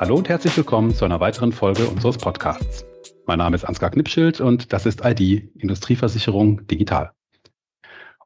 [0.00, 2.86] Hallo und herzlich willkommen zu einer weiteren Folge unseres Podcasts.
[3.26, 7.10] Mein Name ist Ansgar Knipschild und das ist ID, Industrieversicherung Digital.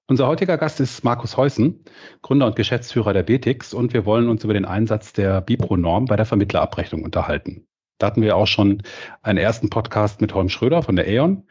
[0.07, 1.83] Unser heutiger Gast ist Markus Heusen,
[2.23, 6.15] Gründer und Geschäftsführer der BTX und wir wollen uns über den Einsatz der Bipro-Norm bei
[6.15, 7.67] der Vermittlerabrechnung unterhalten.
[7.99, 8.85] Da hatten wir auch schon
[9.23, 11.43] einen ersten Podcast mit Holm Schröder von der E.ON.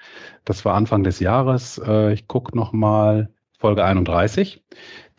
[0.45, 1.81] Das war Anfang des Jahres.
[1.85, 3.32] Äh, ich gucke nochmal
[3.63, 4.61] Folge 31,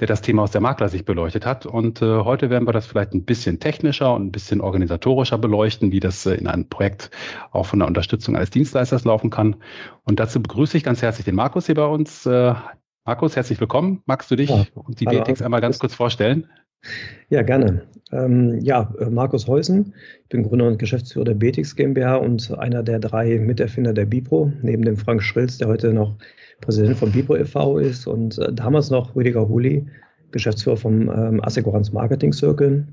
[0.00, 1.64] der das Thema aus der Maklersicht beleuchtet hat.
[1.64, 5.92] Und äh, heute werden wir das vielleicht ein bisschen technischer und ein bisschen organisatorischer beleuchten,
[5.92, 7.10] wie das äh, in einem Projekt
[7.52, 9.56] auch von der Unterstützung eines Dienstleisters laufen kann.
[10.02, 12.26] Und dazu begrüße ich ganz herzlich den Markus hier bei uns.
[12.26, 12.52] Äh,
[13.06, 14.02] Markus, herzlich willkommen.
[14.04, 16.46] Magst du dich ja, und die BTX einmal ganz kurz vorstellen?
[17.28, 17.82] Ja, gerne.
[18.12, 19.94] Ähm, ja, äh, Markus Heusen.
[20.22, 24.52] Ich bin Gründer und Geschäftsführer der BTX GmbH und einer der drei Miterfinder der Bipro,
[24.62, 26.16] neben dem Frank Schrilz, der heute noch
[26.60, 27.78] Präsident von Bipro e.V.
[27.78, 29.86] ist und äh, damals noch Rüdiger Huli,
[30.30, 32.86] Geschäftsführer vom ähm, Assekuranz Marketing Circle.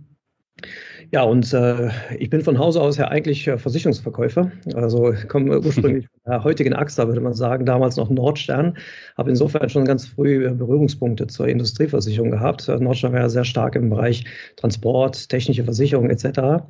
[1.14, 4.50] Ja, und äh, ich bin von Hause aus ja eigentlich äh, Versicherungsverkäufer.
[4.76, 8.78] Also komme ursprünglich von der heutigen AXA, würde man sagen, damals noch Nordstern.
[9.18, 12.70] Habe insofern schon ganz früh äh, Berührungspunkte zur Industrieversicherung gehabt.
[12.70, 14.24] Äh, Nordstern war ja sehr stark im Bereich
[14.56, 16.64] Transport, technische Versicherung etc.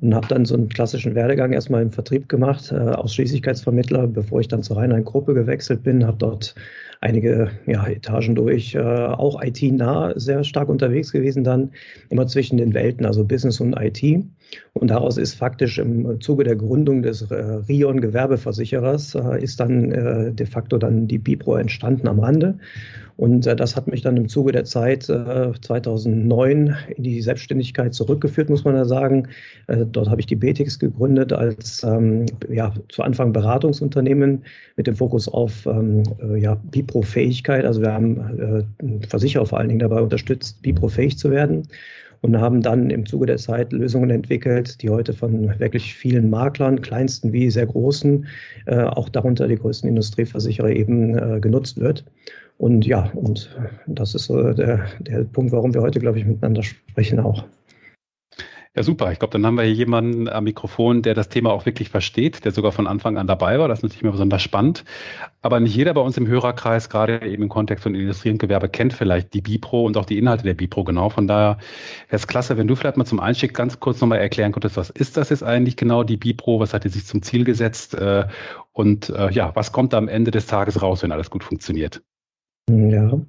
[0.00, 4.48] Und habe dann so einen klassischen Werdegang erstmal im Vertrieb gemacht, äh, Ausschließlichkeitsvermittler, bevor ich
[4.48, 6.54] dann zur Rheinland-Gruppe gewechselt bin, habe dort
[7.02, 11.70] einige ja, Etagen durch, äh, auch IT-nah sehr stark unterwegs gewesen dann,
[12.10, 14.24] immer zwischen den Welten, also Business und IT.
[14.74, 19.90] Und daraus ist faktisch im Zuge der Gründung des äh, Rion Gewerbeversicherers äh, ist dann
[19.90, 22.58] äh, de facto dann die Bipro entstanden am Rande.
[23.16, 27.94] Und äh, das hat mich dann im Zuge der Zeit äh, 2009 in die Selbstständigkeit
[27.94, 29.28] zurückgeführt, muss man ja sagen.
[29.66, 34.44] Äh, dort habe ich die BTX gegründet als ähm, ja, zu Anfang Beratungsunternehmen
[34.76, 36.60] mit dem Fokus auf ähm, äh, ja,
[36.92, 37.64] Bipro-Fähigkeit.
[37.64, 41.62] Also wir haben äh, Versicherer vor allen Dingen dabei unterstützt, Bipro-fähig zu werden
[42.20, 46.80] und haben dann im Zuge der Zeit Lösungen entwickelt, die heute von wirklich vielen Maklern,
[46.80, 48.26] kleinsten wie sehr großen,
[48.66, 52.04] äh, auch darunter die größten Industrieversicherer eben äh, genutzt wird.
[52.58, 56.62] Und ja, und das ist so der, der Punkt, warum wir heute, glaube ich, miteinander
[56.62, 57.44] sprechen auch.
[58.74, 59.12] Ja, super.
[59.12, 62.46] Ich glaube, dann haben wir hier jemanden am Mikrofon, der das Thema auch wirklich versteht,
[62.46, 63.68] der sogar von Anfang an dabei war.
[63.68, 64.84] Das ist natürlich immer besonders spannend.
[65.42, 68.70] Aber nicht jeder bei uns im Hörerkreis, gerade eben im Kontext von Industrie und Gewerbe,
[68.70, 71.10] kennt vielleicht die Bipro und auch die Inhalte der Bipro genau.
[71.10, 71.58] Von daher
[72.08, 74.88] wäre es klasse, wenn du vielleicht mal zum Einstieg ganz kurz nochmal erklären könntest, was
[74.88, 76.58] ist das jetzt eigentlich genau, die Bipro?
[76.58, 77.92] Was hat die sich zum Ziel gesetzt?
[77.94, 78.26] Äh,
[78.72, 82.02] und äh, ja, was kommt da am Ende des Tages raus, wenn alles gut funktioniert?
[82.70, 83.20] Ja,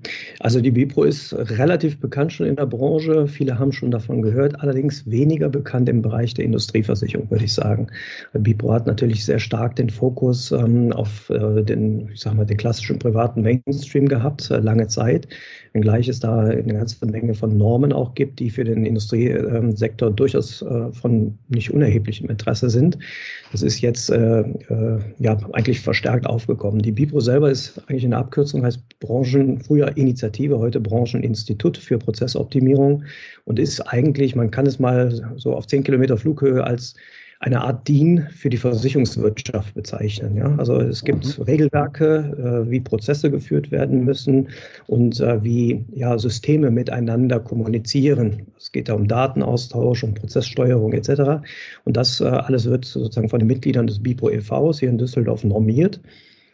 [0.41, 3.27] also die Bipro ist relativ bekannt schon in der Branche.
[3.27, 7.87] Viele haben schon davon gehört, allerdings weniger bekannt im Bereich der Industrieversicherung, würde ich sagen.
[8.33, 12.57] Bipro hat natürlich sehr stark den Fokus ähm, auf äh, den, ich sag mal, den
[12.57, 15.27] klassischen privaten Mainstream gehabt, äh, lange Zeit.
[15.73, 20.61] Wenngleich es da eine ganze Menge von Normen auch gibt, die für den Industriesektor durchaus
[20.61, 22.97] äh, von nicht unerheblichem Interesse sind.
[23.51, 26.81] Das ist jetzt äh, äh, ja eigentlich verstärkt aufgekommen.
[26.81, 31.97] Die Bipro selber ist eigentlich eine Abkürzung, heißt Branche Branchen, früher Initiative, heute Brancheninstitut für
[31.97, 33.03] Prozessoptimierung
[33.45, 36.95] und ist eigentlich, man kann es mal so auf 10 Kilometer Flughöhe als
[37.43, 40.37] eine Art DIN für die Versicherungswirtschaft bezeichnen.
[40.37, 40.55] Ja?
[40.57, 41.43] Also es gibt mhm.
[41.43, 44.47] Regelwerke, äh, wie Prozesse geführt werden müssen
[44.87, 48.47] und äh, wie ja, Systeme miteinander kommunizieren.
[48.57, 51.43] Es geht da um Datenaustausch, um Prozesssteuerung etc.
[51.83, 54.71] Und das äh, alles wird sozusagen von den Mitgliedern des BIPO e.V.
[54.73, 55.99] hier in Düsseldorf normiert.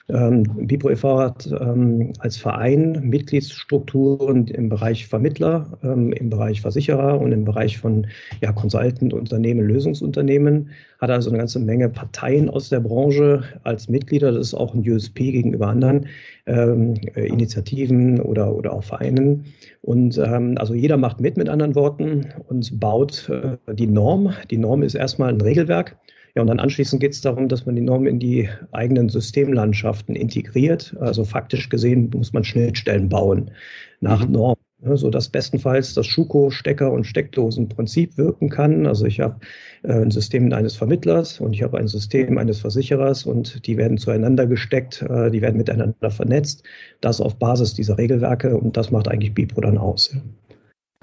[0.10, 1.20] Ähm, Bipro e.V.
[1.20, 7.78] hat ähm, als Verein Mitgliedsstrukturen im Bereich Vermittler, ähm, im Bereich Versicherer und im Bereich
[7.78, 8.08] von
[8.42, 14.32] ja, Consultant-Unternehmen, Lösungsunternehmen, hat also eine ganze Menge Parteien aus der Branche als Mitglieder.
[14.32, 16.08] Das ist auch ein USP gegenüber anderen
[16.48, 19.46] ähm, äh, Initiativen oder, oder auch Vereinen.
[19.82, 24.34] Und ähm, also jeder macht mit, mit anderen Worten, und baut äh, die Norm.
[24.50, 25.98] Die Norm ist erstmal ein Regelwerk
[26.40, 30.16] ja, und dann anschließend geht es darum, dass man die Norm in die eigenen Systemlandschaften
[30.16, 30.96] integriert.
[31.02, 33.52] Also faktisch gesehen muss man Schnittstellen bauen
[34.00, 34.32] nach mhm.
[34.32, 34.56] Norm.
[34.82, 38.86] Ne, so dass bestenfalls das Schuko, Stecker und Steckdosenprinzip wirken kann.
[38.86, 39.42] Also ich habe
[39.84, 43.98] äh, ein System eines Vermittlers und ich habe ein System eines Versicherers und die werden
[43.98, 46.64] zueinander gesteckt, äh, die werden miteinander vernetzt.
[47.02, 50.16] Das auf Basis dieser Regelwerke und das macht eigentlich Bipro dann aus.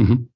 [0.00, 0.30] Mhm.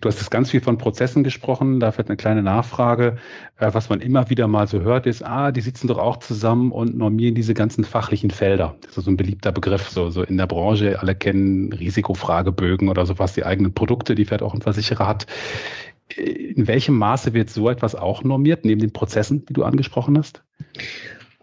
[0.00, 1.80] Du hast jetzt ganz viel von Prozessen gesprochen.
[1.80, 3.16] Da wird eine kleine Nachfrage.
[3.58, 6.72] Äh, was man immer wieder mal so hört, ist, ah, die sitzen doch auch zusammen
[6.72, 8.76] und normieren diese ganzen fachlichen Felder.
[8.82, 11.00] Das ist so ein beliebter Begriff, so, so in der Branche.
[11.00, 15.26] Alle kennen Risikofragebögen oder sowas, die eigenen Produkte, die vielleicht auch ein Versicherer hat.
[16.16, 20.42] In welchem Maße wird so etwas auch normiert, neben den Prozessen, die du angesprochen hast?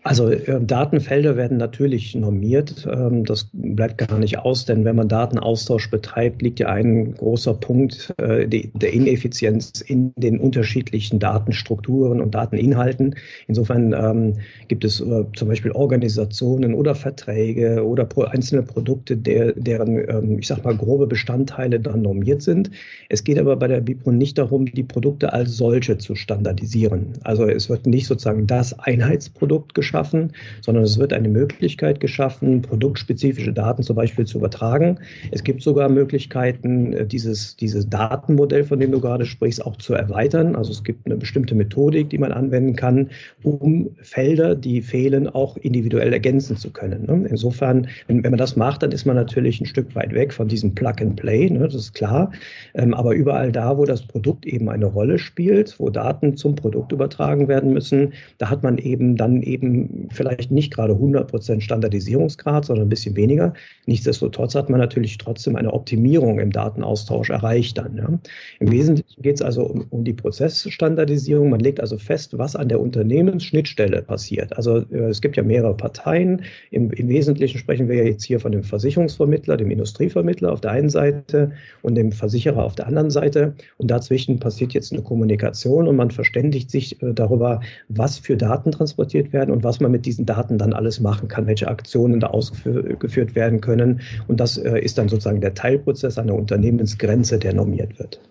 [0.07, 2.87] Also äh, Datenfelder werden natürlich normiert.
[2.89, 7.53] Ähm, das bleibt gar nicht aus, denn wenn man Datenaustausch betreibt, liegt ja ein großer
[7.53, 13.15] Punkt äh, die, der Ineffizienz in den unterschiedlichen Datenstrukturen und Dateninhalten.
[13.47, 14.35] Insofern ähm,
[14.69, 20.39] gibt es äh, zum Beispiel Organisationen oder Verträge oder pro, einzelne Produkte, der, deren, ähm,
[20.39, 22.71] ich sag mal, grobe Bestandteile dann normiert sind.
[23.09, 27.11] Es geht aber bei der BIPRO nicht darum, die Produkte als solche zu standardisieren.
[27.25, 32.61] Also es wird nicht sozusagen das Einheitsprodukt geschaffen, schaffen, sondern es wird eine Möglichkeit geschaffen,
[32.61, 34.99] produktspezifische Daten zum Beispiel zu übertragen.
[35.31, 39.93] Es gibt sogar Möglichkeiten, äh, dieses, dieses Datenmodell, von dem du gerade sprichst, auch zu
[39.95, 40.55] erweitern.
[40.55, 43.09] Also es gibt eine bestimmte Methodik, die man anwenden kann,
[43.41, 47.05] um Felder, die fehlen, auch individuell ergänzen zu können.
[47.05, 47.27] Ne?
[47.29, 50.75] Insofern, wenn, man das macht, dann ist man natürlich ein Stück weit weg von diesem
[50.75, 51.59] Plug and Play, ne?
[51.59, 52.31] das ist klar.
[52.75, 56.91] Ähm, aber überall da, wo das Produkt eben eine Rolle spielt, wo Daten zum Produkt
[56.91, 59.76] übertragen werden müssen, da hat man eben dann eben
[60.11, 63.53] vielleicht nicht gerade 100% Standardisierungsgrad, sondern ein bisschen weniger.
[63.85, 67.97] Nichtsdestotrotz hat man natürlich trotzdem eine Optimierung im Datenaustausch erreicht dann.
[67.97, 68.19] Ja.
[68.59, 71.49] Im Wesentlichen geht es also um, um, die Prozessstandardisierung.
[71.49, 74.55] Man legt also fest, was an der Unternehmensschnittstelle passiert.
[74.55, 76.43] Also äh, es gibt ja mehrere Parteien.
[76.71, 80.71] Im, Im Wesentlichen sprechen wir ja jetzt hier von dem Versicherungsvermittler, dem Industrievermittler auf der
[80.71, 81.51] einen Seite
[81.81, 83.53] und dem Versicherer auf der anderen Seite.
[83.77, 88.71] Und dazwischen passiert jetzt eine Kommunikation und man verständigt sich äh, darüber, was für Daten
[88.71, 92.27] transportiert werden und was man mit diesen Daten dann alles machen kann, welche Aktionen da
[92.27, 93.99] ausgeführt werden können.
[94.27, 98.21] Und das äh, ist dann sozusagen der Teilprozess der Unternehmensgrenze, der normiert wird.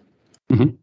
[0.48, 0.78] Mhm.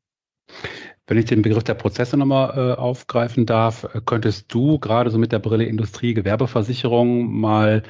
[1.08, 5.18] Wenn ich den Begriff der Prozesse nochmal äh, aufgreifen darf, äh, könntest du gerade so
[5.18, 7.82] mit der Brille Industrie, Gewerbeversicherung mal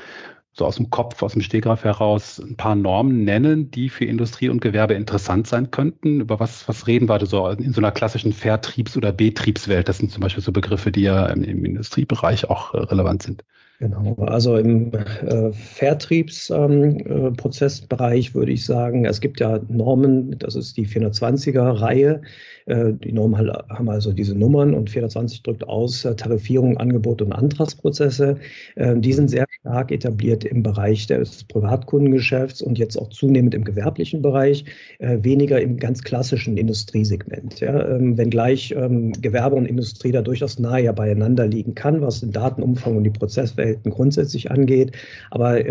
[0.54, 4.50] so aus dem Kopf, aus dem Stegreif heraus ein paar Normen nennen, die für Industrie
[4.50, 6.22] und Gewerbe interessant sein könnten?
[6.22, 9.90] Über was, was reden wir da so in so einer klassischen Vertriebs- oder Betriebswelt?
[9.90, 13.44] Das sind zum Beispiel so Begriffe, die ja im, im Industriebereich auch äh, relevant sind.
[13.80, 20.56] Genau, also im äh, Vertriebsprozessbereich ähm, äh, würde ich sagen, es gibt ja Normen, das
[20.56, 22.22] ist die 420er-Reihe.
[22.66, 27.34] Äh, die Normen haben also diese Nummern und 420 drückt aus äh, Tarifierung, Angebot und
[27.34, 28.38] Antragsprozesse.
[28.78, 33.64] Ähm, die sind sehr stark etabliert im Bereich des Privatkundengeschäfts und jetzt auch zunehmend im
[33.64, 34.66] gewerblichen Bereich,
[35.00, 37.62] äh, weniger im ganz klassischen Industriesegment.
[37.62, 42.98] Ähm, wenngleich ähm, Gewerbe und Industrie da durchaus nahe beieinander liegen kann, was den Datenumfang
[42.98, 44.92] und die Prozesswelt Verhalten grundsätzlich angeht.
[45.32, 45.62] Aber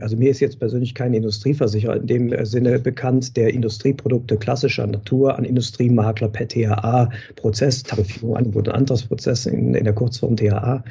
[0.00, 5.36] also mir ist jetzt persönlich kein Industrieversicherer in dem Sinne bekannt, der Industrieprodukte klassischer Natur
[5.36, 10.82] an Industriemakler per THA, Prozess, Tarifierung, Angebot und Antragsprozess in, in der Kurzform THA,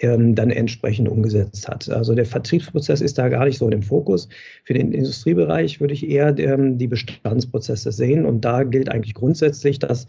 [0.00, 1.88] ähm, dann entsprechend umgesetzt hat.
[1.88, 4.28] Also der Vertriebsprozess ist da gar nicht so im Fokus.
[4.64, 8.26] Für den Industriebereich würde ich eher ähm, die Bestandsprozesse sehen.
[8.26, 10.06] Und da gilt eigentlich grundsätzlich, dass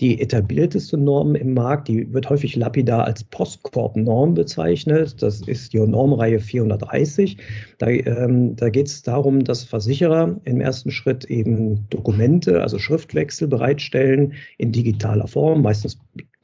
[0.00, 5.22] die etablierteste Norm im Markt, die wird häufig lapidar als Postkorb-Norm bezeichnet.
[5.22, 7.36] Das ist die Normreihe 430.
[7.78, 13.48] Da, ähm, da geht es darum, dass Versicherer im ersten Schritt eben Dokumente, also Schriftwechsel
[13.48, 15.98] bereitstellen in digitaler Form, meistens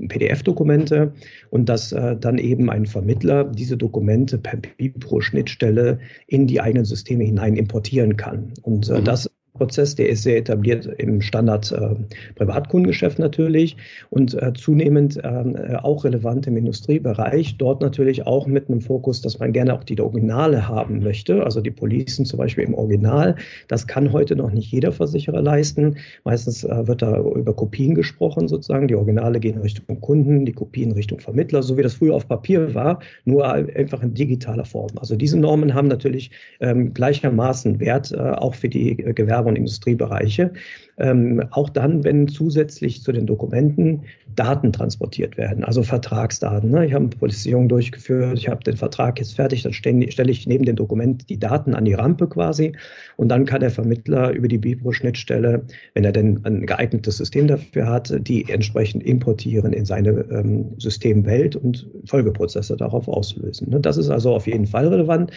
[0.08, 1.12] PDF-Dokumente
[1.50, 7.24] und dass äh, dann eben ein Vermittler diese Dokumente per Bipro-Schnittstelle in die eigenen Systeme
[7.24, 8.52] hinein importieren kann.
[8.62, 9.04] Und äh, mhm.
[9.04, 11.94] das Prozess, der ist sehr etabliert im Standard äh,
[12.34, 13.76] Privatkundengeschäft natürlich
[14.10, 17.56] und äh, zunehmend ähm, äh, auch relevant im Industriebereich.
[17.58, 21.60] Dort natürlich auch mit einem Fokus, dass man gerne auch die Originale haben möchte, also
[21.60, 23.36] die Policen zum Beispiel im Original.
[23.68, 25.96] Das kann heute noch nicht jeder Versicherer leisten.
[26.24, 28.88] Meistens äh, wird da über Kopien gesprochen sozusagen.
[28.88, 32.74] Die Originale gehen Richtung Kunden, die Kopien Richtung Vermittler, so wie das früher auf Papier
[32.74, 34.90] war, nur einfach in digitaler Form.
[34.96, 39.48] Also diese Normen haben natürlich ähm, gleichermaßen Wert, äh, auch für die äh, Gewerbe Gewerbe-
[39.48, 40.52] und Industriebereiche.
[40.98, 44.02] Ähm, auch dann, wenn zusätzlich zu den Dokumenten
[44.34, 46.70] Daten transportiert werden, also Vertragsdaten.
[46.70, 46.86] Ne?
[46.86, 50.64] Ich habe eine Polizierung durchgeführt, ich habe den Vertrag jetzt fertig, dann stelle ich neben
[50.64, 52.72] dem Dokument die Daten an die Rampe quasi
[53.16, 55.62] und dann kann der Vermittler über die Bipro-Schnittstelle,
[55.92, 61.56] wenn er denn ein geeignetes System dafür hat, die entsprechend importieren in seine ähm, Systemwelt
[61.56, 63.68] und Folgeprozesse darauf auslösen.
[63.68, 63.80] Ne?
[63.80, 65.30] Das ist also auf jeden Fall relevant.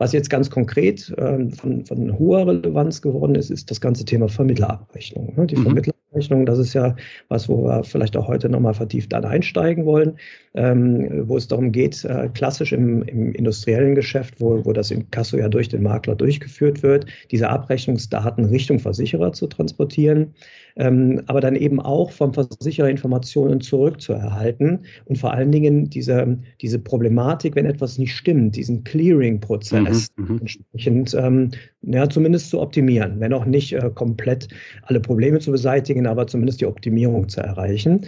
[0.00, 4.30] Was jetzt ganz konkret äh, von, von hoher Relevanz geworden ist, ist das ganze Thema
[4.30, 5.34] Vermittlerabrechnung.
[5.36, 5.46] Ne?
[5.46, 5.64] Die mhm.
[5.64, 6.96] Vermittlerabrechnung, das ist ja
[7.28, 10.16] was, wo wir vielleicht auch heute nochmal vertieft dann einsteigen wollen,
[10.54, 15.36] ähm, wo es darum geht, äh, klassisch im, im industriellen Geschäft, wo, wo das Inkasso
[15.36, 20.34] ja durch den Makler durchgeführt wird, diese Abrechnungsdaten Richtung Versicherer zu transportieren
[20.76, 26.78] ähm, aber dann eben auch vom Versicherer Informationen zurückzuerhalten und vor allen Dingen diese, diese
[26.78, 30.38] Problematik, wenn etwas nicht stimmt, diesen Clearing-Prozess mhm, mhm.
[30.40, 31.50] entsprechend ähm,
[31.82, 34.48] ja, zumindest zu optimieren, wenn auch nicht äh, komplett
[34.84, 38.06] alle Probleme zu beseitigen, aber zumindest die Optimierung zu erreichen.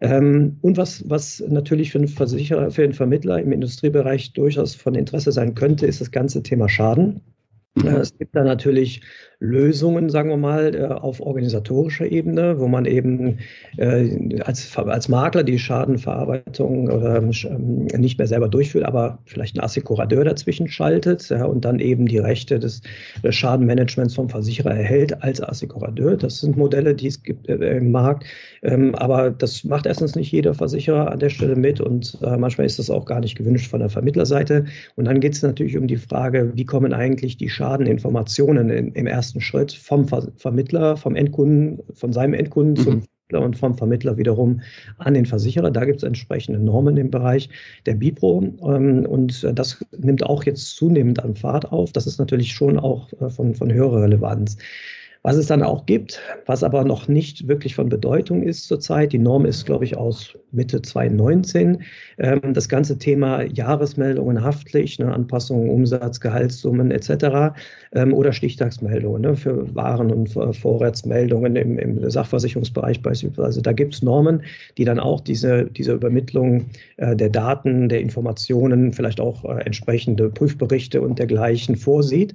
[0.00, 4.94] Ähm, und was, was natürlich für einen Versicherer, für einen Vermittler im Industriebereich durchaus von
[4.94, 7.20] Interesse sein könnte, ist das ganze Thema Schaden.
[7.74, 7.88] Mhm.
[7.88, 9.02] Es gibt da natürlich
[9.40, 13.38] Lösungen, sagen wir mal, äh, auf organisatorischer Ebene, wo man eben
[13.78, 19.64] äh, als, als Makler die Schadenverarbeitung oder ähm, nicht mehr selber durchführt, aber vielleicht einen
[19.64, 22.82] Assekurateur dazwischen schaltet und dann eben die Rechte des,
[23.30, 26.16] Schadenmanagements vom Versicherer erhält als Assekurateur.
[26.16, 28.24] Das sind Modelle, die es gibt äh, im Markt.
[28.62, 32.78] Ähm, aber das macht erstens nicht jeder Versicherer an der Stelle mit und manchmal ist
[32.78, 34.66] das auch gar nicht gewünscht von der Vermittlerseite.
[34.96, 39.06] Und dann geht es natürlich um die Frage, wie kommen eigentlich die Schadeninformationen in, im
[39.06, 42.84] ersten ersten Schritt vom Vermittler, vom Endkunden, von seinem Endkunden mhm.
[42.84, 44.60] zum Vermittler und vom Vermittler wiederum
[44.98, 45.70] an den Versicherer.
[45.70, 47.48] Da gibt es entsprechende Normen im Bereich
[47.86, 51.92] der BIPRO ähm, und das nimmt auch jetzt zunehmend an Fahrt auf.
[51.92, 54.56] Das ist natürlich schon auch äh, von, von höherer Relevanz.
[55.22, 59.18] Was es dann auch gibt, was aber noch nicht wirklich von Bedeutung ist zurzeit, die
[59.18, 61.82] Norm ist, glaube ich, aus Mitte 2019,
[62.18, 67.54] ähm, das ganze Thema Jahresmeldungen haftlich, ne, Anpassungen, Umsatz, Gehaltssummen etc.
[67.92, 73.60] Ähm, oder Stichtagsmeldungen ne, für Waren- und Vorratsmeldungen im, im Sachversicherungsbereich beispielsweise.
[73.60, 74.42] Da gibt es Normen,
[74.78, 80.30] die dann auch diese, diese Übermittlung äh, der Daten, der Informationen, vielleicht auch äh, entsprechende
[80.30, 82.34] Prüfberichte und dergleichen vorsieht.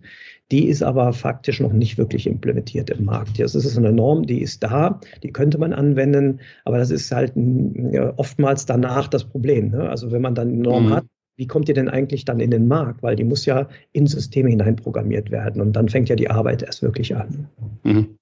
[0.52, 3.40] Die ist aber faktisch noch nicht wirklich implementiert im Markt.
[3.40, 7.34] Das ist eine Norm, die ist da, die könnte man anwenden, aber das ist halt
[7.36, 9.72] ja, oftmals danach das Problem.
[9.72, 9.90] Ne?
[9.90, 10.94] Also wenn man dann eine Norm mhm.
[10.94, 11.06] hat,
[11.38, 13.02] wie kommt ihr denn eigentlich dann in den Markt?
[13.02, 16.82] Weil die muss ja in Systeme hineinprogrammiert werden und dann fängt ja die Arbeit erst
[16.82, 17.50] wirklich an.
[17.84, 18.18] Mhm.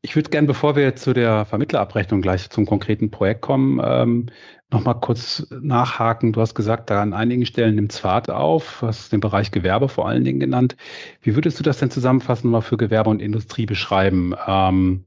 [0.00, 4.26] Ich würde gerne, bevor wir zu der Vermittlerabrechnung gleich zum konkreten Projekt kommen, ähm,
[4.70, 6.32] nochmal kurz nachhaken.
[6.32, 8.82] Du hast gesagt, da an einigen Stellen nimmt Fahrt auf.
[8.82, 10.76] Hast den Bereich Gewerbe vor allen Dingen genannt.
[11.22, 14.34] Wie würdest du das denn zusammenfassend mal für Gewerbe und Industrie beschreiben?
[14.46, 15.04] Ähm,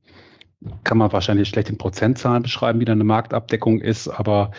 [0.84, 4.52] kann man wahrscheinlich schlecht in Prozentzahlen beschreiben, wie da eine Marktabdeckung ist, aber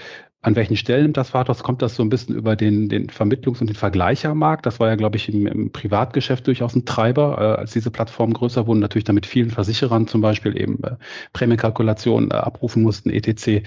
[0.44, 1.62] an welchen Stellen nimmt das Vaters?
[1.62, 4.66] Kommt das so ein bisschen über den, den Vermittlungs- und den Vergleichermarkt?
[4.66, 8.34] Das war ja, glaube ich, im, im Privatgeschäft durchaus ein Treiber, äh, als diese Plattformen
[8.34, 10.96] größer wurden, natürlich damit vielen Versicherern zum Beispiel eben äh,
[11.32, 13.46] Prämienkalkulationen äh, abrufen mussten, etc.
[13.46, 13.62] Äh,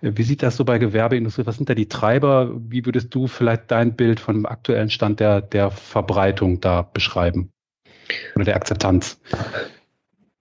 [0.00, 1.46] wie sieht das so bei Gewerbeindustrie?
[1.46, 2.50] Was sind da die Treiber?
[2.56, 7.52] Wie würdest du vielleicht dein Bild von aktuellen Stand der, der Verbreitung da beschreiben?
[8.34, 9.20] Oder der Akzeptanz?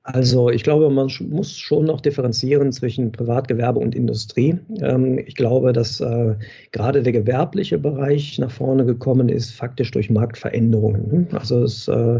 [0.06, 4.56] Also ich glaube, man muss schon noch differenzieren zwischen Privatgewerbe und Industrie.
[4.80, 6.36] Ähm, ich glaube, dass äh,
[6.72, 11.28] gerade der gewerbliche Bereich nach vorne gekommen ist, faktisch durch Marktveränderungen.
[11.32, 12.18] Also es, äh,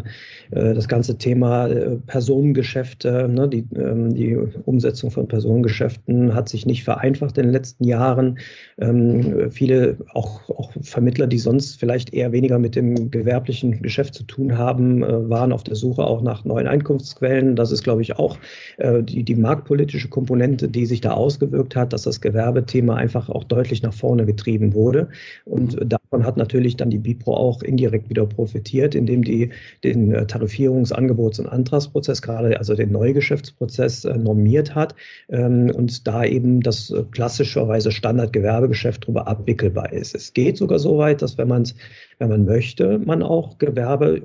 [0.50, 1.70] äh, das ganze Thema
[2.08, 7.84] Personengeschäfte, ne, die, ähm, die Umsetzung von Personengeschäften hat sich nicht vereinfacht in den letzten
[7.84, 8.40] Jahren.
[8.80, 14.24] Ähm, viele auch, auch Vermittler, die sonst vielleicht eher weniger mit dem gewerblichen Geschäft zu
[14.24, 17.56] tun haben, waren auf der Suche auch nach neuen Einkunftsquellen.
[17.56, 18.38] Das ist, glaube ich, auch
[18.78, 23.44] äh, die, die marktpolitische Komponente, die sich da ausgewirkt hat, dass das Gewerbethema einfach auch
[23.44, 25.10] deutlich nach vorne getrieben wurde.
[25.46, 25.78] Und
[26.10, 29.50] davon hat natürlich dann die Bipro auch indirekt wieder profitiert, indem die
[29.84, 34.96] den äh, Tarifierungs-, Angebots- und Antragsprozess, gerade also den Neugeschäftsprozess, äh, normiert hat
[35.30, 40.16] ähm, und da eben das äh, klassischerweise Standardgewerbegeschäft darüber abwickelbar ist.
[40.16, 41.76] Es geht sogar so weit, dass wenn man es
[42.20, 44.22] wenn man möchte, man auch Gewerbe,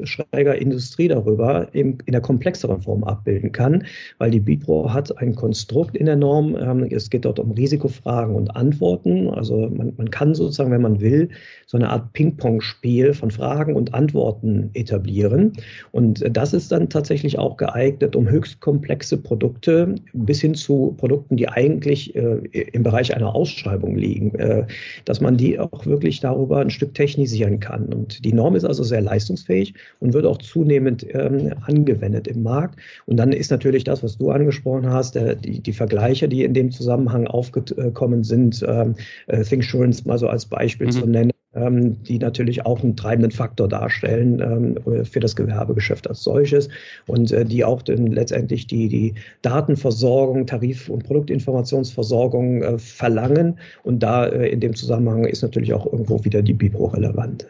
[0.59, 3.85] Industrie darüber in, in der komplexeren Form abbilden kann,
[4.19, 6.57] weil die BIPRO hat ein Konstrukt in der Norm.
[6.57, 9.29] Ähm, es geht dort um Risikofragen und Antworten.
[9.29, 11.31] Also man, man kann sozusagen, wenn man will,
[11.71, 15.53] so eine Art Ping-Pong-Spiel von Fragen und Antworten etablieren.
[15.93, 21.37] Und das ist dann tatsächlich auch geeignet, um höchst komplexe Produkte bis hin zu Produkten,
[21.37, 22.39] die eigentlich äh,
[22.73, 24.67] im Bereich einer Ausschreibung liegen, äh,
[25.05, 27.93] dass man die auch wirklich darüber ein Stück technisieren kann.
[27.93, 32.81] Und die Norm ist also sehr leistungsfähig und wird auch zunehmend ähm, angewendet im Markt.
[33.07, 36.53] Und dann ist natürlich das, was du angesprochen hast, der, die, die Vergleiche, die in
[36.53, 38.97] dem Zusammenhang aufgekommen sind, ähm,
[39.29, 40.91] äh, ThinkSurance mal so als Beispiel mhm.
[40.91, 46.23] zu nennen, ähm, die natürlich auch einen treibenden Faktor darstellen ähm, für das Gewerbegeschäft als
[46.23, 46.69] solches
[47.07, 53.59] und äh, die auch dann letztendlich die, die Datenversorgung, Tarif- und Produktinformationsversorgung äh, verlangen.
[53.83, 57.47] Und da äh, in dem Zusammenhang ist natürlich auch irgendwo wieder die BIPRO relevant.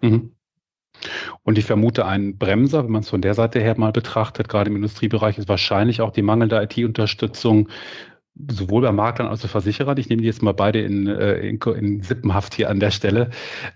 [0.00, 0.30] Mhm.
[1.42, 4.70] Und ich vermute, ein Bremser, wenn man es von der Seite her mal betrachtet, gerade
[4.70, 7.68] im Industriebereich, ist wahrscheinlich auch die mangelnde IT-Unterstützung
[8.50, 11.60] sowohl bei Maklern als auch Versicherern, ich nehme die jetzt mal beide in, äh, in,
[11.76, 13.30] in Sippenhaft hier an der Stelle,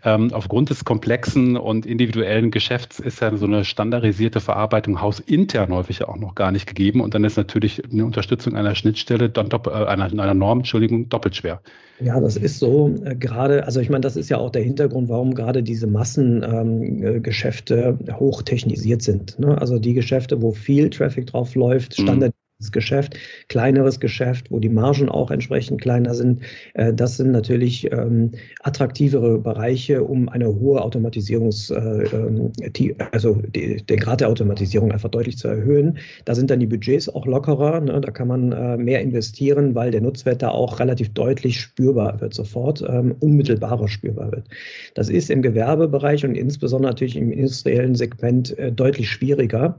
[0.04, 6.04] ähm, aufgrund des komplexen und individuellen Geschäfts ist ja so eine standardisierte Verarbeitung hausintern häufig
[6.04, 9.68] auch noch gar nicht gegeben und dann ist natürlich eine Unterstützung einer Schnittstelle, dann dopp,
[9.68, 11.60] äh, einer, einer Norm, Entschuldigung, doppelt schwer.
[12.00, 12.94] Ja, das ist so.
[13.04, 17.96] Äh, gerade, also ich meine, das ist ja auch der Hintergrund, warum gerade diese Massengeschäfte
[18.00, 19.38] ähm, hochtechnisiert sind.
[19.38, 19.56] Ne?
[19.60, 22.32] Also die Geschäfte, wo viel Traffic drauf läuft, mhm.
[22.58, 23.16] Standard Geschäft,
[23.48, 26.42] kleineres Geschäft, wo die Margen auch entsprechend kleiner sind.
[26.74, 32.52] Äh, das sind natürlich ähm, attraktivere Bereiche, um eine hohe Automatisierungs, äh, ähm,
[33.12, 35.98] also den Grad der Automatisierung einfach deutlich zu erhöhen.
[36.24, 37.80] Da sind dann die Budgets auch lockerer.
[37.80, 38.00] Ne?
[38.00, 42.34] Da kann man äh, mehr investieren, weil der Nutzwert da auch relativ deutlich spürbar wird
[42.34, 44.48] sofort, ähm, unmittelbarer spürbar wird.
[44.94, 49.78] Das ist im Gewerbebereich und insbesondere natürlich im industriellen Segment deutlich schwieriger.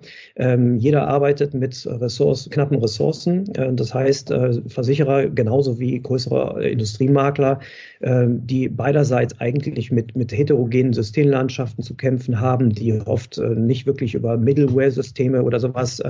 [0.77, 3.53] Jeder arbeitet mit Ressourcen, knapp knappen Ressourcen.
[3.55, 7.59] Äh, das heißt, äh, Versicherer genauso wie größere Industriemakler,
[7.99, 14.15] äh, die beiderseits eigentlich mit, mit heterogenen Systemlandschaften zu kämpfen haben, die oft nicht wirklich
[14.15, 16.01] über Middleware-Systeme oder sowas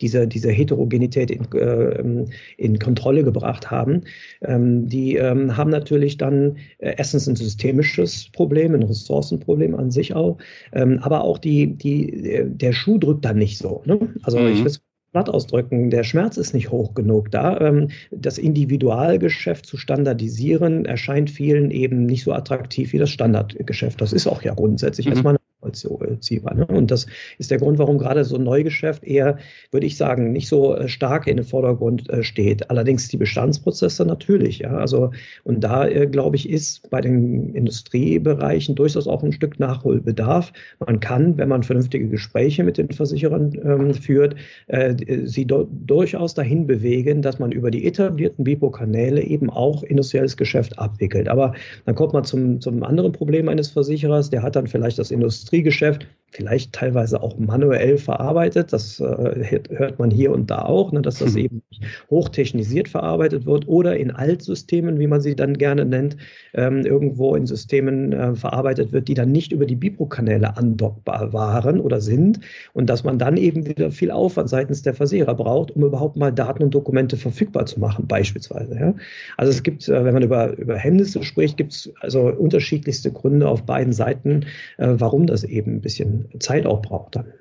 [0.00, 4.02] diese, diese Heterogenität in, ähm, in Kontrolle gebracht haben.
[4.42, 10.38] Ähm, die ähm, haben natürlich dann erstens ein systemisches Problem, ein Ressourcenproblem an sich auch,
[10.72, 13.82] aber auch die, die, der Schuh drückt dann nicht so.
[13.84, 13.98] Ne?
[14.22, 14.48] Also mhm.
[14.48, 14.87] ich platt
[15.26, 17.60] ausdrücken, der Schmerz ist nicht hoch genug da.
[17.60, 24.00] Ähm, das Individualgeschäft zu standardisieren erscheint vielen eben nicht so attraktiv wie das Standardgeschäft.
[24.00, 25.12] Das ist auch ja grundsätzlich mhm.
[25.12, 25.36] erstmal
[25.68, 26.54] nachvollziehbar.
[26.54, 26.66] Ne?
[26.66, 27.06] Und das
[27.38, 29.38] ist der Grund, warum gerade so ein Neugeschäft eher,
[29.70, 32.70] würde ich sagen, nicht so äh, stark in den Vordergrund äh, steht.
[32.70, 34.60] Allerdings die Bestandsprozesse natürlich.
[34.60, 34.76] Ja?
[34.76, 35.10] Also,
[35.44, 40.52] und da, äh, glaube ich, ist bei den Industriebereichen durchaus auch ein Stück Nachholbedarf.
[40.84, 44.36] Man kann, wenn man vernünftige Gespräche mit den Versicherern ähm, führt,
[44.68, 44.94] äh,
[45.24, 51.28] sie durchaus dahin bewegen, dass man über die etablierten Bipo-Kanäle eben auch industrielles Geschäft abwickelt.
[51.28, 51.54] Aber
[51.86, 55.57] dann kommt man zum, zum anderen Problem eines Versicherers, der hat dann vielleicht das Industrie
[55.58, 58.72] Industriegeschäft, vielleicht teilweise auch manuell verarbeitet.
[58.72, 61.38] Das äh, hört man hier und da auch, ne, dass das mhm.
[61.38, 61.62] eben
[62.10, 66.16] hochtechnisiert verarbeitet wird oder in Altsystemen, wie man sie dann gerne nennt,
[66.54, 71.80] ähm, irgendwo in Systemen äh, verarbeitet wird, die dann nicht über die Bipro-Kanäle andockbar waren
[71.80, 72.40] oder sind
[72.74, 76.30] und dass man dann eben wieder viel Aufwand seitens der Versicherer braucht, um überhaupt mal
[76.30, 78.74] Daten und Dokumente verfügbar zu machen, beispielsweise.
[78.78, 78.94] Ja?
[79.38, 83.48] Also es gibt, äh, wenn man über, über Hemmnisse spricht, gibt es also unterschiedlichste Gründe
[83.48, 84.44] auf beiden Seiten,
[84.76, 87.32] äh, warum das eben ein bisschen Zeit auch braucht dann.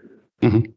[0.41, 0.75] Mhm.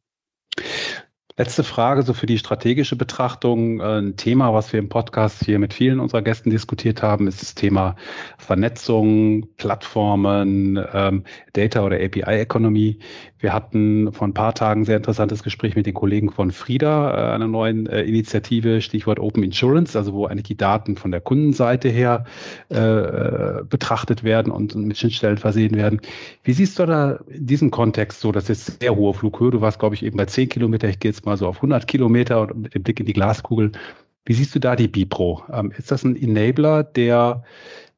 [1.41, 3.81] Letzte Frage, so für die strategische Betrachtung.
[3.81, 7.41] Äh, ein Thema, was wir im Podcast hier mit vielen unserer Gästen diskutiert haben, ist
[7.41, 7.97] das Thema
[8.37, 11.25] Vernetzung, Plattformen, ähm,
[11.55, 12.99] Data oder API-Ökonomie.
[13.39, 17.11] Wir hatten vor ein paar Tagen ein sehr interessantes Gespräch mit den Kollegen von Frieda,
[17.11, 21.23] äh, einer neuen äh, Initiative, Stichwort Open Insurance, also wo eigentlich die Daten von der
[21.23, 22.25] Kundenseite her
[22.69, 26.03] äh, betrachtet werden und, und mit Schnittstellen versehen werden.
[26.45, 29.79] Wie siehst du da in diesem Kontext so, das ist sehr hohe Flughöhe, du warst,
[29.79, 32.57] glaube ich, eben bei 10 Kilometer, ich gehe jetzt mal so auf 100 Kilometer und
[32.57, 33.73] mit dem Blick in die Glaskugel.
[34.25, 35.43] Wie siehst du da die Bipro?
[35.53, 37.43] Ähm, ist das ein Enabler, der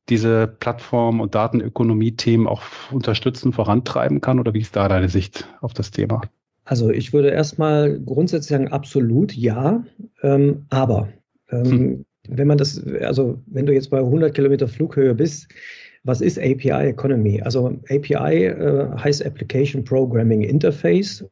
[0.09, 4.41] diese Plattform- und Datenökonomie-Themen auch unterstützen, vorantreiben kann?
[4.41, 6.23] Oder wie ist da deine Sicht auf das Thema?
[6.65, 9.85] Also ich würde erstmal grundsätzlich sagen, absolut ja,
[10.23, 11.09] ähm, aber
[11.51, 12.05] ähm, hm.
[12.29, 15.49] wenn man das, also wenn du jetzt bei 100 Kilometer Flughöhe bist,
[16.05, 17.41] was ist API Economy?
[17.43, 21.25] Also API äh, heißt Application Programming Interface.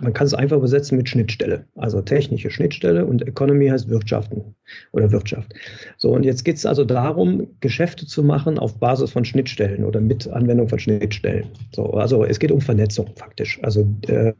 [0.00, 4.54] Man kann es einfach übersetzen mit Schnittstelle, also technische Schnittstelle und Economy heißt Wirtschaften
[4.92, 5.52] oder Wirtschaft.
[5.98, 10.00] So, und jetzt geht es also darum, Geschäfte zu machen auf Basis von Schnittstellen oder
[10.00, 11.46] mit Anwendung von Schnittstellen.
[11.74, 13.58] So, also es geht um Vernetzung faktisch.
[13.62, 14.32] Also äh,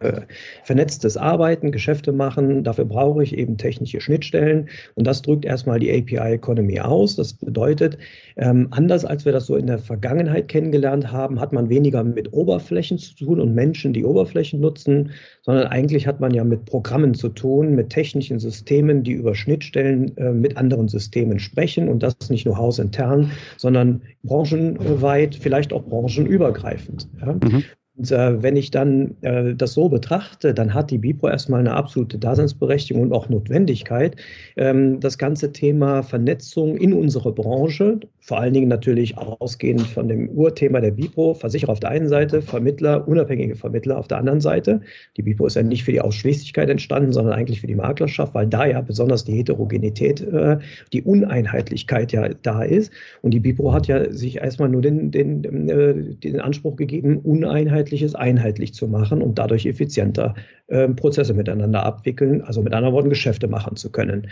[0.63, 5.91] vernetztes Arbeiten, Geschäfte machen, dafür brauche ich eben technische Schnittstellen und das drückt erstmal die
[5.91, 7.17] API Economy aus.
[7.17, 7.99] Das bedeutet,
[8.37, 12.33] ähm, anders als wir das so in der Vergangenheit kennengelernt haben, hat man weniger mit
[12.33, 15.11] Oberflächen zu tun und Menschen, die Oberflächen nutzen,
[15.43, 20.17] sondern eigentlich hat man ja mit Programmen zu tun, mit technischen Systemen, die über Schnittstellen
[20.17, 27.09] äh, mit anderen Systemen sprechen und das nicht nur hausintern, sondern branchenweit, vielleicht auch branchenübergreifend.
[27.21, 27.33] Ja?
[27.33, 27.65] Mhm.
[28.11, 32.19] Äh, wenn ich dann äh, das so betrachte, dann hat die Bipro erstmal eine absolute
[32.19, 34.17] Daseinsberechtigung und auch Notwendigkeit,
[34.57, 40.29] ähm, das ganze Thema Vernetzung in unsere Branche, vor allen Dingen natürlich ausgehend von dem
[40.31, 44.81] Urthema der Bipro, Versicherer auf der einen Seite, Vermittler, unabhängige Vermittler auf der anderen Seite.
[45.17, 48.47] Die Bipro ist ja nicht für die Ausschließlichkeit entstanden, sondern eigentlich für die Maklerschaft, weil
[48.47, 50.59] da ja besonders die Heterogenität, äh,
[50.93, 52.93] die Uneinheitlichkeit ja da ist.
[53.23, 57.92] Und die Bipro hat ja sich erstmal nur den, den, äh, den Anspruch gegeben, Uneinheit
[57.93, 60.35] Einheitliches einheitlich zu machen und dadurch effizienter
[60.69, 64.29] äh, Prozesse miteinander abwickeln, also mit anderen Worten Geschäfte machen zu können.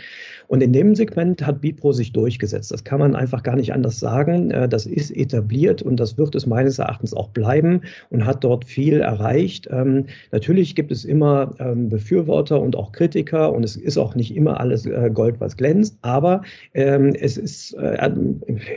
[0.47, 2.71] Und in dem Segment hat Bipro sich durchgesetzt.
[2.71, 4.49] Das kann man einfach gar nicht anders sagen.
[4.49, 8.65] Äh, das ist etabliert und das wird es meines Erachtens auch bleiben und hat dort
[8.65, 9.69] viel erreicht.
[9.71, 14.35] Ähm, natürlich gibt es immer ähm, Befürworter und auch Kritiker und es ist auch nicht
[14.35, 16.41] immer alles äh, Gold, was glänzt, aber
[16.73, 18.11] ähm, es ist, äh,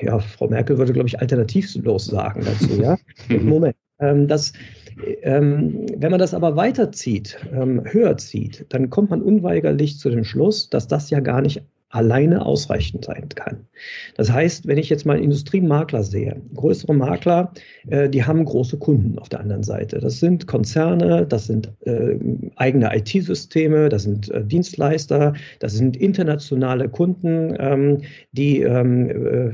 [0.03, 2.99] ja, Frau Merkel würde, glaube ich, alternativlos sagen dazu, ja.
[3.43, 3.75] Moment.
[4.05, 4.53] Ähm, das
[5.23, 10.23] Ähm, wenn man das aber weiterzieht, ähm, höher zieht, dann kommt man unweigerlich zu dem
[10.25, 11.63] Schluss, dass das ja gar nicht
[11.95, 13.67] alleine ausreichend sein kann.
[14.17, 17.53] Das heißt, wenn ich jetzt mal Industriemakler sehe, größere Makler,
[17.89, 20.01] äh, die haben große Kunden auf der anderen Seite.
[20.01, 22.17] Das sind Konzerne, das sind äh,
[22.57, 27.99] eigene IT-Systeme, das sind äh, Dienstleister, das sind internationale Kunden, ähm,
[28.33, 29.51] die, ähm, äh,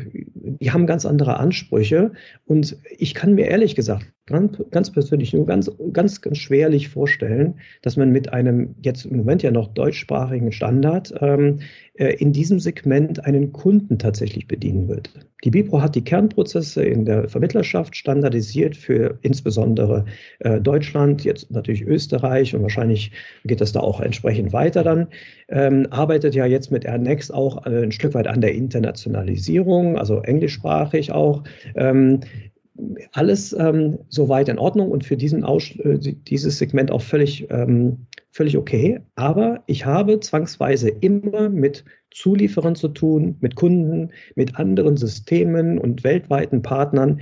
[0.61, 2.13] die haben ganz andere Ansprüche.
[2.47, 7.97] Und ich kann mir ehrlich gesagt ganz, persönlich nur ganz, ganz, ganz schwerlich vorstellen, dass
[7.97, 11.61] man mit einem jetzt im Moment ja noch deutschsprachigen Standard ähm,
[11.95, 15.11] äh, in diesem Segment einen Kunden tatsächlich bedienen wird.
[15.45, 20.05] Die Bipro hat die Kernprozesse in der Vermittlerschaft standardisiert für insbesondere
[20.41, 23.11] äh, Deutschland, jetzt natürlich Österreich und wahrscheinlich
[23.45, 25.09] geht das da auch entsprechend weiter dann.
[25.49, 30.21] Ähm, arbeitet ja jetzt mit Airnext auch äh, ein Stück weit an der Internationalisierung, also
[30.21, 31.43] englischsprachig auch.
[31.75, 32.21] Ähm,
[33.13, 38.07] alles ähm, soweit in Ordnung und für diesen Aus äh, dieses Segment auch völlig, ähm,
[38.31, 39.01] völlig okay.
[39.15, 46.05] Aber ich habe zwangsweise immer mit Zulieferern zu tun, mit Kunden, mit anderen Systemen und
[46.05, 47.21] weltweiten Partnern.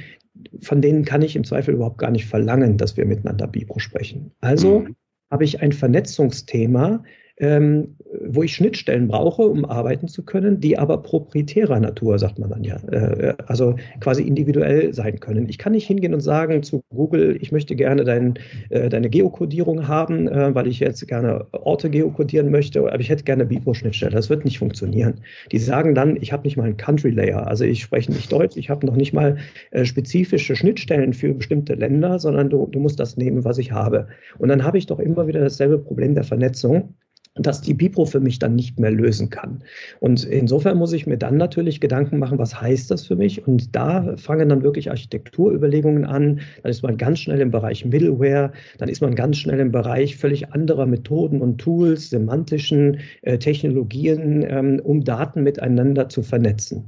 [0.61, 4.31] Von denen kann ich im Zweifel überhaupt gar nicht verlangen, dass wir miteinander Bipro sprechen.
[4.41, 4.97] Also mhm.
[5.31, 7.03] habe ich ein Vernetzungsthema,
[7.41, 12.51] ähm, wo ich Schnittstellen brauche, um arbeiten zu können, die aber proprietärer Natur, sagt man
[12.51, 15.49] dann ja, äh, also quasi individuell sein können.
[15.49, 18.35] Ich kann nicht hingehen und sagen zu Google, ich möchte gerne dein,
[18.71, 23.25] äh, deine Geokodierung haben, äh, weil ich jetzt gerne Orte geokodieren möchte, aber ich hätte
[23.25, 24.13] gerne Bipro-Schnittstelle.
[24.13, 25.21] Das wird nicht funktionieren.
[25.53, 28.57] Die sagen dann, ich habe nicht mal einen Country Layer, also ich spreche nicht Deutsch,
[28.57, 29.37] ich habe noch nicht mal
[29.71, 34.09] äh, spezifische Schnittstellen für bestimmte Länder, sondern du, du musst das nehmen, was ich habe.
[34.39, 36.95] Und dann habe ich doch immer wieder dasselbe Problem der Vernetzung
[37.39, 39.63] dass die Bipro für mich dann nicht mehr lösen kann.
[40.01, 43.47] Und insofern muss ich mir dann natürlich Gedanken machen, was heißt das für mich?
[43.47, 46.41] Und da fangen dann wirklich Architekturüberlegungen an.
[46.63, 50.17] Dann ist man ganz schnell im Bereich Middleware, dann ist man ganz schnell im Bereich
[50.17, 56.87] völlig anderer Methoden und Tools, semantischen äh, Technologien, ähm, um Daten miteinander zu vernetzen.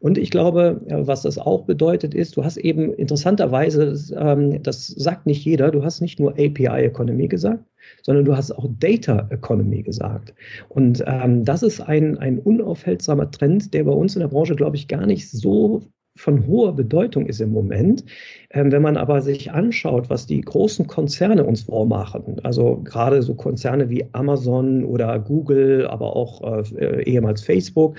[0.00, 5.26] Und ich glaube, was das auch bedeutet, ist, du hast eben interessanterweise, ähm, das sagt
[5.26, 7.62] nicht jeder, du hast nicht nur API Economy gesagt,
[8.02, 10.34] sondern du hast auch Data Economy gesagt.
[10.68, 14.76] Und ähm, das ist ein, ein unaufhaltsamer Trend, der bei uns in der Branche, glaube
[14.76, 15.82] ich, gar nicht so
[16.16, 18.04] von hoher Bedeutung ist im Moment.
[18.50, 23.34] Ähm, wenn man aber sich anschaut, was die großen Konzerne uns vormachen, also gerade so
[23.34, 27.96] Konzerne wie Amazon oder Google, aber auch äh, ehemals Facebook,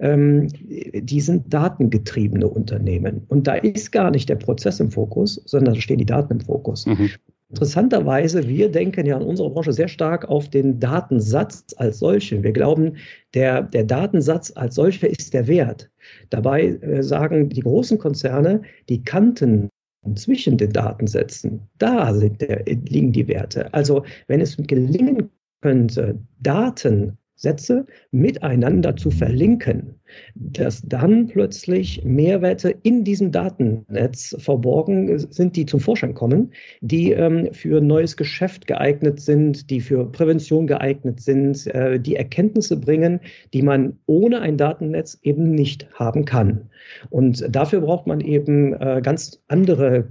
[0.00, 3.22] ähm, die sind datengetriebene Unternehmen.
[3.28, 6.40] Und da ist gar nicht der Prozess im Fokus, sondern da stehen die Daten im
[6.40, 6.86] Fokus.
[6.86, 7.10] Mhm.
[7.52, 12.42] Interessanterweise, wir denken ja in unserer Branche sehr stark auf den Datensatz als solchen.
[12.42, 12.96] Wir glauben,
[13.34, 15.90] der, der Datensatz als solcher ist der Wert.
[16.30, 19.68] Dabei äh, sagen die großen Konzerne, die Kanten
[20.14, 23.72] zwischen den Datensätzen, da sind der, liegen die Werte.
[23.74, 25.28] Also wenn es gelingen
[25.60, 29.96] könnte, Daten Sätze miteinander zu verlinken,
[30.34, 37.52] dass dann plötzlich Mehrwerte in diesem Datennetz verborgen sind, die zum Vorschein kommen, die ähm,
[37.52, 43.20] für neues Geschäft geeignet sind, die für Prävention geeignet sind, äh, die Erkenntnisse bringen,
[43.52, 46.70] die man ohne ein Datennetz eben nicht haben kann.
[47.10, 50.08] Und dafür braucht man eben äh, ganz andere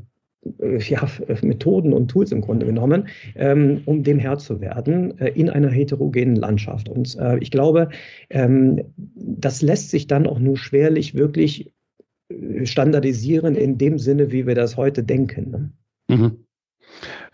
[0.80, 1.08] ja,
[1.42, 5.70] Methoden und Tools im Grunde genommen, ähm, um dem Herr zu werden äh, in einer
[5.70, 6.90] heterogenen Landschaft.
[6.90, 7.90] Und äh, ich glaube,
[8.30, 11.72] ähm, das lässt sich dann auch nur schwerlich wirklich
[12.30, 15.52] äh, standardisieren in dem Sinne, wie wir das heute denken.
[15.52, 15.72] Ne?
[16.08, 16.46] Mhm.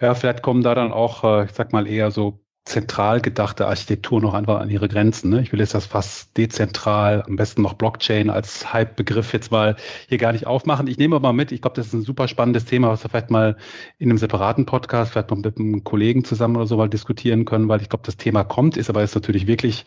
[0.01, 4.21] Ja, vielleicht kommen da dann auch, äh, ich sag mal, eher so zentral gedachte Architektur
[4.21, 5.29] noch einfach an ihre Grenzen.
[5.29, 5.41] Ne?
[5.41, 9.77] Ich will jetzt das fast dezentral, am besten noch Blockchain als Hype-Begriff jetzt mal
[10.07, 10.87] hier gar nicht aufmachen.
[10.87, 13.09] Ich nehme aber mal mit, ich glaube, das ist ein super spannendes Thema, was wir
[13.09, 13.55] vielleicht mal
[13.99, 17.69] in einem separaten Podcast, vielleicht noch mit einem Kollegen zusammen oder so mal diskutieren können,
[17.69, 19.85] weil ich glaube, das Thema kommt, ist aber jetzt natürlich wirklich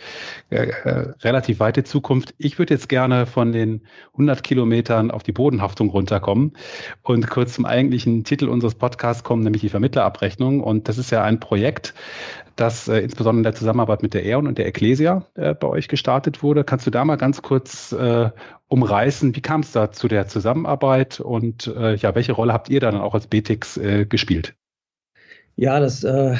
[0.48, 2.34] äh, äh, relativ weite Zukunft.
[2.38, 6.52] Ich würde jetzt gerne von den 100 Kilometern auf die Bodenhaftung runterkommen
[7.02, 10.62] und kurz zum eigentlichen Titel unseres Podcasts kommen, nämlich die Vermittlerabrechnung.
[10.62, 11.94] Und das ist ja ein Projekt,
[12.60, 15.88] das äh, insbesondere in der Zusammenarbeit mit der Eon und der Ecclesia äh, bei euch
[15.88, 16.64] gestartet wurde.
[16.64, 18.30] Kannst du da mal ganz kurz äh,
[18.68, 22.80] umreißen, wie kam es da zu der Zusammenarbeit und äh, ja, welche Rolle habt ihr
[22.80, 24.54] dann auch als BTX äh, gespielt?
[25.56, 26.34] Ja, das äh,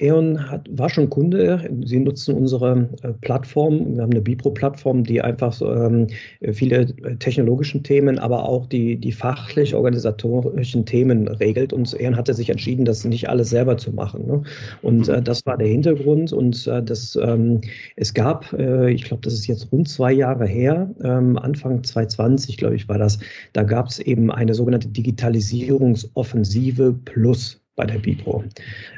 [0.00, 1.70] E.ON hat, war schon Kunde.
[1.84, 3.94] Sie nutzen unsere äh, Plattform.
[3.94, 6.08] Wir haben eine Bipro-Plattform, die einfach so, ähm,
[6.52, 6.86] viele
[7.20, 11.72] technologischen Themen, aber auch die, die fachlich-organisatorischen Themen regelt.
[11.72, 14.26] Und E.ON hatte sich entschieden, das nicht alles selber zu machen.
[14.26, 14.42] Ne?
[14.82, 16.32] Und äh, das war der Hintergrund.
[16.32, 17.60] Und äh, das, ähm,
[17.94, 22.56] es gab, äh, ich glaube, das ist jetzt rund zwei Jahre her, ähm, Anfang 2020,
[22.56, 23.20] glaube ich, war das,
[23.52, 27.60] da gab es eben eine sogenannte Digitalisierungsoffensive Plus.
[27.78, 28.44] Bei der Bipro.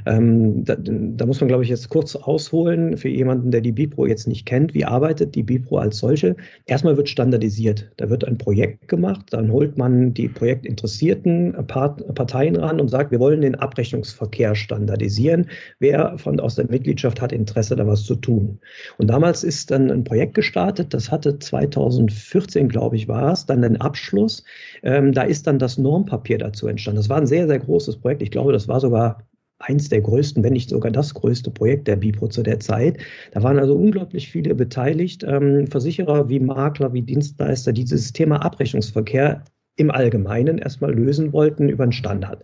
[0.06, 4.06] Ähm, da, da, muss man, glaube ich, jetzt kurz ausholen für jemanden, der die Bipro
[4.06, 4.72] jetzt nicht kennt.
[4.72, 6.34] Wie arbeitet die Bipro als solche?
[6.64, 7.90] Erstmal wird standardisiert.
[7.98, 13.10] Da wird ein Projekt gemacht, dann holt man die projektinteressierten Part Parteien ran und sagt,
[13.10, 15.46] wir wollen den Abrechnungsverkehr standardisieren.
[15.78, 18.58] Wer von aus der Mitgliedschaft hat Interesse, da was zu tun?
[18.96, 23.60] Und damals ist dann ein Projekt gestartet, das hatte 2014, glaube ich, war es, dann
[23.60, 24.42] den Abschluss.
[24.82, 26.96] Ähm, da ist dann das Normpapier dazu entstanden.
[26.96, 28.22] Das war ein sehr, sehr großes Projekt.
[28.22, 29.18] Ich glaube, das war sogar
[29.58, 32.98] eins der größten, wenn nicht sogar das größte Projekt der BIPO zu der Zeit.
[33.32, 38.42] Da waren also unglaublich viele beteiligt, ähm, Versicherer wie Makler, wie Dienstleister, die dieses Thema
[38.42, 39.44] Abrechnungsverkehr
[39.76, 42.42] im Allgemeinen erstmal lösen wollten über einen Standard.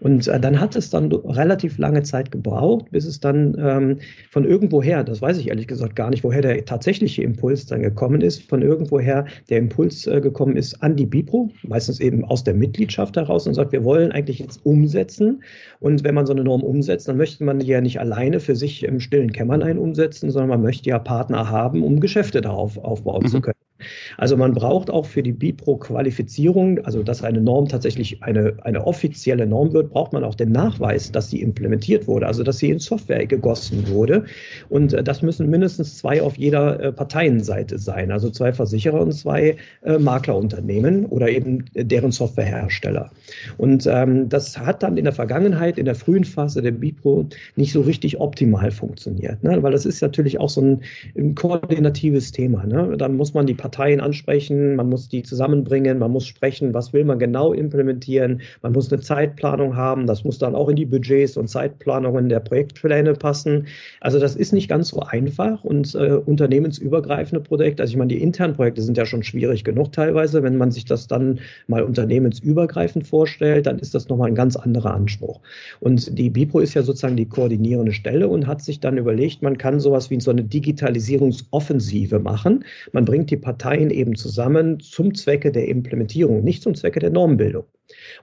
[0.00, 3.98] Und äh, dann hat es dann relativ lange Zeit gebraucht, bis es dann ähm,
[4.30, 8.20] von irgendwoher, das weiß ich ehrlich gesagt gar nicht, woher der tatsächliche Impuls dann gekommen
[8.20, 12.54] ist, von irgendwoher der Impuls äh, gekommen ist an die Bipro, meistens eben aus der
[12.54, 15.42] Mitgliedschaft heraus und sagt, wir wollen eigentlich jetzt umsetzen.
[15.80, 18.56] Und wenn man so eine Norm umsetzt, dann möchte man die ja nicht alleine für
[18.56, 23.22] sich im stillen Kämmerlein umsetzen, sondern man möchte ja Partner haben, um Geschäfte darauf aufbauen
[23.24, 23.28] mhm.
[23.28, 23.55] zu können.
[24.16, 29.46] Also man braucht auch für die BIPRO-Qualifizierung, also dass eine Norm tatsächlich eine, eine offizielle
[29.46, 32.78] Norm wird, braucht man auch den Nachweis, dass sie implementiert wurde, also dass sie in
[32.78, 34.24] Software gegossen wurde.
[34.68, 39.12] Und äh, das müssen mindestens zwei auf jeder äh, Parteienseite sein, also zwei Versicherer und
[39.12, 43.10] zwei äh, Maklerunternehmen oder eben deren Softwarehersteller.
[43.58, 47.72] Und ähm, das hat dann in der Vergangenheit, in der frühen Phase der BIPRO nicht
[47.72, 49.62] so richtig optimal funktioniert, ne?
[49.62, 50.80] weil das ist natürlich auch so ein,
[51.16, 52.66] ein koordinatives Thema.
[52.66, 52.96] Ne?
[52.96, 57.04] Dann muss man die Parteien ansprechen, man muss die zusammenbringen, man muss sprechen, was will
[57.04, 61.36] man genau implementieren, man muss eine Zeitplanung haben, das muss dann auch in die Budgets
[61.36, 63.66] und Zeitplanungen der Projektpläne passen.
[64.00, 68.22] Also das ist nicht ganz so einfach und äh, unternehmensübergreifende Projekte, also ich meine, die
[68.22, 73.06] internen Projekte sind ja schon schwierig genug teilweise, wenn man sich das dann mal unternehmensübergreifend
[73.06, 75.40] vorstellt, dann ist das nochmal ein ganz anderer Anspruch.
[75.80, 79.58] Und die BIPRO ist ja sozusagen die koordinierende Stelle und hat sich dann überlegt, man
[79.58, 82.64] kann sowas wie so eine Digitalisierungsoffensive machen.
[82.92, 87.10] Man bringt die Parteien Parteien eben zusammen zum Zwecke der Implementierung, nicht zum Zwecke der
[87.10, 87.64] Normbildung.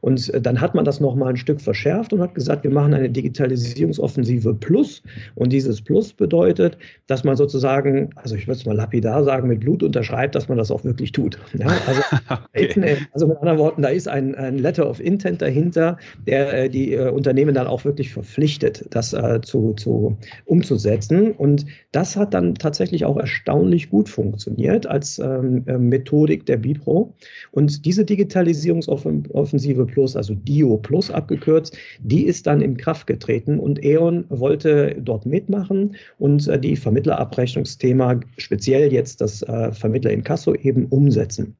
[0.01, 2.93] Und äh, dann hat man das nochmal ein Stück verschärft und hat gesagt, wir machen
[2.93, 5.01] eine Digitalisierungsoffensive Plus.
[5.35, 9.61] Und dieses Plus bedeutet, dass man sozusagen, also ich würde es mal lapidar sagen, mit
[9.61, 11.37] Blut unterschreibt, dass man das auch wirklich tut.
[11.57, 12.01] Ja, also,
[12.55, 12.97] okay.
[13.11, 16.93] also, mit anderen Worten, da ist ein, ein, Letter of Intent dahinter, der äh, die
[16.93, 21.31] äh, Unternehmen dann auch wirklich verpflichtet, das äh, zu, zu, umzusetzen.
[21.31, 27.13] Und das hat dann tatsächlich auch erstaunlich gut funktioniert als ähm, äh, Methodik der BIPRO.
[27.51, 33.83] Und diese Digitalisierungsoffensive Plus, also DIO Plus abgekürzt, die ist dann in Kraft getreten und
[33.83, 40.53] E.ON wollte dort mitmachen und äh, die Vermittlerabrechnungsthema, speziell jetzt das äh, Vermittler in Kasso
[40.55, 41.55] eben umsetzen.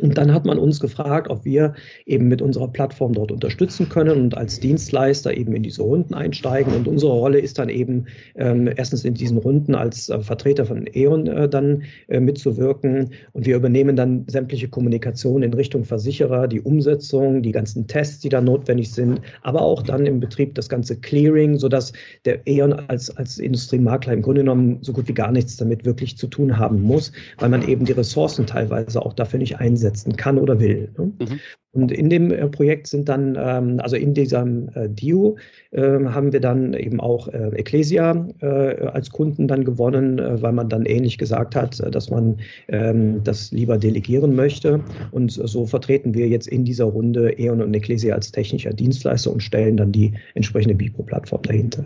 [0.00, 1.74] Und dann hat man uns gefragt, ob wir
[2.06, 6.74] eben mit unserer Plattform dort unterstützen können und als Dienstleister eben in diese Runden einsteigen.
[6.74, 8.06] Und unsere Rolle ist dann eben
[8.36, 13.10] ähm, erstens in diesen Runden als äh, Vertreter von E.ON äh, dann äh, mitzuwirken.
[13.32, 18.28] Und wir übernehmen dann sämtliche Kommunikation in Richtung Versicherer, die Umsetzung, die ganzen Tests, die
[18.28, 21.92] da notwendig sind, aber auch dann im Betrieb das ganze Clearing, sodass
[22.24, 26.16] der E.ON als, als Industriemakler im Grunde genommen so gut wie gar nichts damit wirklich
[26.16, 30.16] zu tun haben muss, weil man eben die Ressourcen teilweise auch dafür nicht einsetzt einsetzen
[30.16, 30.90] kann oder will.
[30.98, 31.12] Ne?
[31.18, 31.40] Mhm.
[31.72, 35.36] Und in dem äh, Projekt sind dann, ähm, also in diesem äh, DIO
[35.70, 40.52] äh, haben wir dann eben auch äh, Ecclesia äh, als Kunden dann gewonnen, äh, weil
[40.52, 44.80] man dann ähnlich gesagt hat, dass man ähm, das lieber delegieren möchte.
[45.12, 49.42] Und so vertreten wir jetzt in dieser Runde E.ON und Ecclesia als technischer Dienstleister und
[49.42, 51.84] stellen dann die entsprechende Bipro-Plattform dahinter.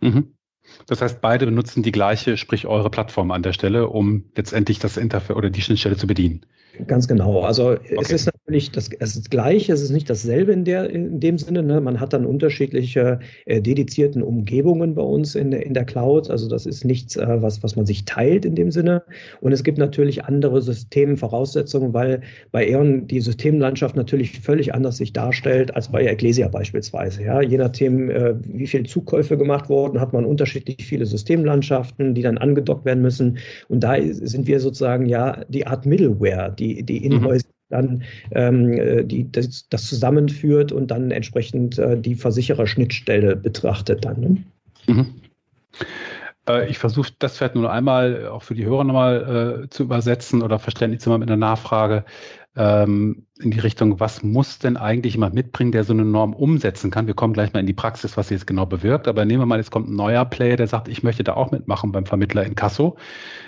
[0.00, 0.24] Mhm.
[0.86, 4.96] Das heißt, beide benutzen die gleiche, sprich eure Plattform an der Stelle, um letztendlich das
[4.96, 6.44] Interface oder die Schnittstelle zu bedienen.
[6.86, 7.40] Ganz genau.
[7.40, 7.98] Also okay.
[8.00, 11.38] es ist natürlich das, es ist gleich, es ist nicht dasselbe in, der, in dem
[11.38, 11.62] Sinne.
[11.62, 11.80] Ne?
[11.80, 16.30] Man hat dann unterschiedliche äh, dedizierten Umgebungen bei uns in, in der Cloud.
[16.30, 19.02] Also das ist nichts, äh, was, was man sich teilt in dem Sinne.
[19.40, 25.12] Und es gibt natürlich andere Systemvoraussetzungen, weil bei E.ON die Systemlandschaft natürlich völlig anders sich
[25.12, 27.22] darstellt als bei Ecclesia beispielsweise.
[27.24, 27.40] Ja?
[27.40, 30.24] Je nachdem, äh, wie viele Zukäufe gemacht wurden, hat man
[30.70, 33.38] unterschiedlich viele Systemlandschaften, die dann angedockt werden müssen.
[33.68, 37.48] Und da sind wir sozusagen ja die Art Middleware, die die, Invoice mhm.
[37.70, 38.02] dann
[38.32, 44.20] ähm, äh, die, das, das, zusammenführt und dann entsprechend äh, die Versichererschnittstelle betrachtet dann.
[44.20, 44.36] Ne?
[44.86, 45.06] Mhm.
[46.48, 50.42] Äh, ich versuche das vielleicht nur einmal auch für die Hörer nochmal äh, zu übersetzen
[50.42, 52.04] oder verständlich zu machen mit einer Nachfrage.
[52.56, 56.90] Ähm, in die Richtung, was muss denn eigentlich jemand mitbringen, der so eine Norm umsetzen
[56.90, 57.06] kann?
[57.06, 59.06] Wir kommen gleich mal in die Praxis, was sie jetzt genau bewirkt.
[59.06, 61.52] Aber nehmen wir mal, es kommt ein neuer Player, der sagt, ich möchte da auch
[61.52, 62.96] mitmachen beim Vermittler in Kasso.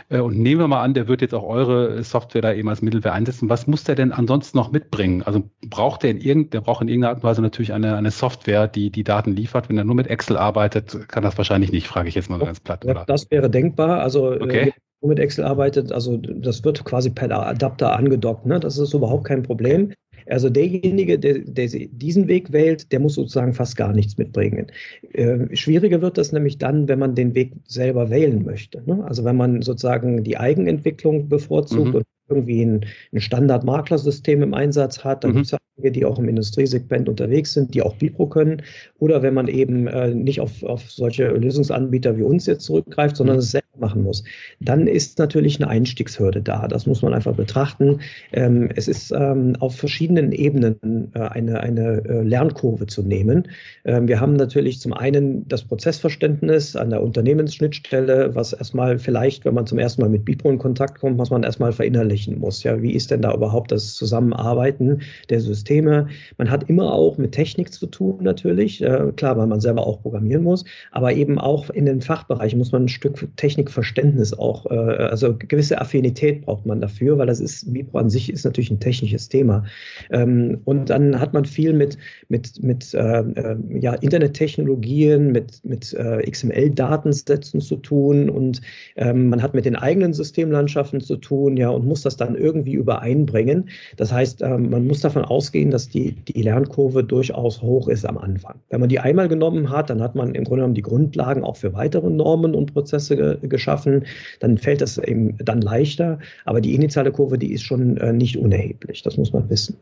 [0.08, 2.80] Äh, und nehmen wir mal an, der wird jetzt auch eure Software da eben als
[2.80, 3.50] Mittelwehr einsetzen.
[3.50, 5.22] Was muss der denn ansonsten noch mitbringen?
[5.24, 8.68] Also braucht der in irgendeiner, braucht in irgendeiner Art und Weise natürlich eine, eine Software,
[8.68, 9.68] die die Daten liefert.
[9.68, 12.60] Wenn er nur mit Excel arbeitet, kann das wahrscheinlich nicht, frage ich jetzt mal ganz
[12.60, 12.84] platt.
[12.84, 13.04] Oder?
[13.06, 14.00] Das wäre denkbar.
[14.00, 14.72] Also äh, okay
[15.08, 18.46] mit Excel arbeitet, also das wird quasi per Adapter angedockt.
[18.46, 18.60] Ne?
[18.60, 19.92] Das ist überhaupt kein Problem.
[20.26, 24.66] Also derjenige, der, der, diesen Weg wählt, der muss sozusagen fast gar nichts mitbringen.
[25.12, 28.82] Äh, schwieriger wird das nämlich dann, wenn man den Weg selber wählen möchte.
[28.86, 29.04] Ne?
[29.04, 31.94] Also wenn man sozusagen die Eigenentwicklung bevorzugt mhm.
[31.96, 35.34] und irgendwie ein, ein Standard-Maklersystem im Einsatz hat, dann mhm.
[35.36, 38.62] gibt es einige, die auch im Industriesegment unterwegs sind, die auch Bipro können.
[38.98, 43.36] Oder wenn man eben äh, nicht auf, auf solche Lösungsanbieter wie uns jetzt zurückgreift, sondern
[43.36, 43.40] mhm.
[43.40, 44.22] es selbst machen muss,
[44.60, 46.68] dann ist natürlich eine Einstiegshürde da.
[46.68, 48.00] Das muss man einfach betrachten.
[48.32, 53.48] Ähm, es ist ähm, auf verschiedenen Ebenen äh, eine, eine äh, Lernkurve zu nehmen.
[53.84, 59.54] Ähm, wir haben natürlich zum einen das Prozessverständnis an der Unternehmensschnittstelle, was erstmal vielleicht, wenn
[59.54, 62.62] man zum ersten Mal mit Bipro in Kontakt kommt, was man erstmal verinnerlichen muss.
[62.62, 65.71] Ja, wie ist denn da überhaupt das Zusammenarbeiten der Systeme?
[65.80, 68.82] Man hat immer auch mit Technik zu tun, natürlich.
[68.82, 72.72] Äh, klar, weil man selber auch programmieren muss, aber eben auch in den Fachbereichen muss
[72.72, 77.72] man ein Stück Technikverständnis auch, äh, also gewisse Affinität braucht man dafür, weil das ist,
[77.72, 79.64] Vibro an sich ist natürlich ein technisches Thema.
[80.10, 81.96] Ähm, und dann hat man viel mit,
[82.28, 88.60] mit, mit äh, äh ja, Internettechnologien, mit, mit äh, XML-Datensätzen zu tun und
[88.96, 92.74] ähm, man hat mit den eigenen Systemlandschaften zu tun, ja, und muss das dann irgendwie
[92.74, 93.68] übereinbringen.
[93.96, 98.18] Das heißt, ähm, man muss davon ausgehen, dass die, die Lernkurve durchaus hoch ist am
[98.18, 98.56] Anfang.
[98.70, 101.56] Wenn man die einmal genommen hat, dann hat man im Grunde genommen die Grundlagen auch
[101.56, 104.04] für weitere Normen und Prozesse ge geschaffen.
[104.40, 106.18] Dann fällt das eben dann leichter.
[106.44, 109.02] Aber die initiale Kurve, die ist schon äh, nicht unerheblich.
[109.02, 109.76] Das muss man wissen.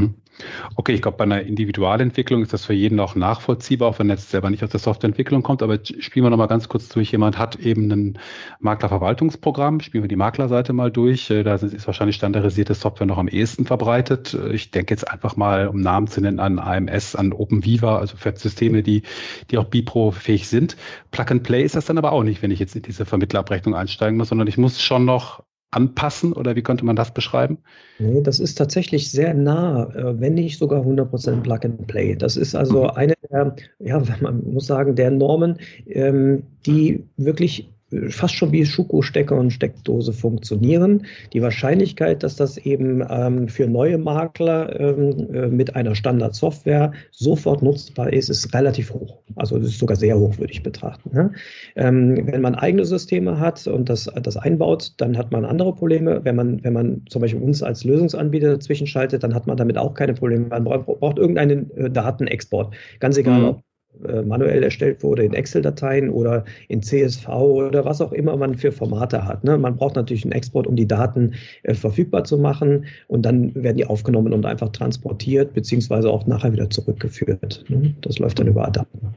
[0.00, 0.14] Mhm.
[0.74, 4.16] Okay, ich glaube, bei einer Individualentwicklung ist das für jeden auch nachvollziehbar, auch wenn er
[4.16, 5.62] jetzt selber nicht aus der Softwareentwicklung kommt.
[5.62, 7.10] Aber spielen wir nochmal ganz kurz durch.
[7.12, 8.18] Jemand hat eben ein
[8.60, 11.30] Maklerverwaltungsprogramm, spielen wir die Maklerseite mal durch.
[11.30, 14.34] Äh, da ist wahrscheinlich standardisierte Software noch am ehesten verbreitet.
[14.34, 18.16] Äh, ich denke jetzt einfach mal, um Namen zu nennen, an AMS, an OpenViva, also
[18.16, 19.02] für Systeme, die,
[19.50, 20.76] die auch Bipro-fähig sind.
[21.12, 23.74] Plug and Play ist das dann aber auch nicht, wenn ich jetzt in diese Vermittlerabrechnung
[23.74, 25.42] einsteigen muss, sondern ich muss schon noch
[25.76, 27.58] anpassen oder wie könnte man das beschreiben?
[27.98, 32.16] Nee, das ist tatsächlich sehr nah, äh, wenn nicht sogar 100% Plug and Play.
[32.16, 32.90] Das ist also mhm.
[32.90, 37.70] eine der, ja, man muss sagen, der Normen, ähm, die wirklich
[38.08, 41.06] fast schon wie Schuko-Stecker und Steckdose funktionieren.
[41.32, 47.62] Die Wahrscheinlichkeit, dass das eben ähm, für neue Makler ähm, äh, mit einer Standardsoftware sofort
[47.62, 49.18] nutzbar ist, ist relativ hoch.
[49.36, 51.10] Also es ist sogar sehr hoch, würde ich betrachten.
[51.12, 51.32] Ne?
[51.76, 56.24] Ähm, wenn man eigene Systeme hat und das, das einbaut, dann hat man andere Probleme.
[56.24, 59.78] Wenn man, wenn man zum Beispiel uns als Lösungsanbieter dazwischen schaltet, dann hat man damit
[59.78, 60.46] auch keine Probleme.
[60.48, 62.74] Man braucht, braucht irgendeinen äh, Datenexport.
[62.98, 63.46] Ganz egal, mhm.
[63.46, 63.62] ob
[64.08, 68.72] äh, manuell erstellt wurde in Excel-Dateien oder in CSV oder was auch immer man für
[68.72, 69.44] Formate hat.
[69.44, 69.56] Ne?
[69.58, 73.76] Man braucht natürlich einen Export, um die Daten äh, verfügbar zu machen und dann werden
[73.76, 77.64] die aufgenommen und einfach transportiert beziehungsweise auch nachher wieder zurückgeführt.
[77.68, 77.94] Ne?
[78.02, 79.14] Das läuft dann über Adapter.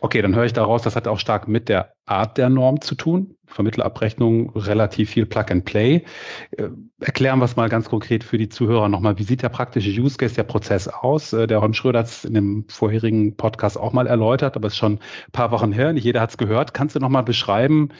[0.00, 2.96] Okay, dann höre ich daraus, das hat auch stark mit der Art der Norm zu
[2.96, 3.36] tun.
[3.46, 6.04] Vermittelabrechnung, relativ viel Plug and Play.
[6.50, 6.68] Äh,
[7.00, 9.18] erklären wir es mal ganz konkret für die Zuhörer nochmal.
[9.18, 11.32] Wie sieht der praktische Use Case, der Prozess aus?
[11.32, 14.74] Äh, der Holm Schröder hat es in dem vorherigen Podcast auch mal erläutert, aber es
[14.74, 15.92] ist schon ein paar Wochen her.
[15.92, 16.74] Nicht jeder hat es gehört.
[16.74, 17.90] Kannst du nochmal beschreiben,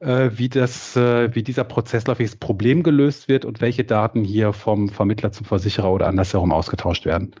[0.00, 4.54] äh, wie, das, wie dieser Prozess läuft, welches Problem gelöst wird und welche Daten hier
[4.54, 7.34] vom Vermittler zum Versicherer oder andersherum ausgetauscht werden?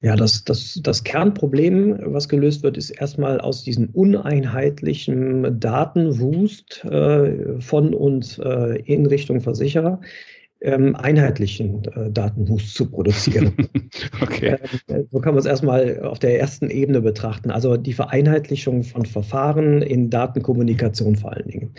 [0.00, 7.60] Ja, das, das, das Kernproblem, was gelöst wird, ist erstmal aus diesem uneinheitlichen Datenwust äh,
[7.60, 10.00] von und äh, in Richtung Versicherer
[10.60, 13.52] ähm, einheitlichen äh, Datenwust zu produzieren.
[14.20, 14.56] okay.
[14.86, 17.50] Äh, so kann man es erstmal auf der ersten Ebene betrachten.
[17.50, 21.70] Also die Vereinheitlichung von Verfahren in Datenkommunikation vor allen Dingen.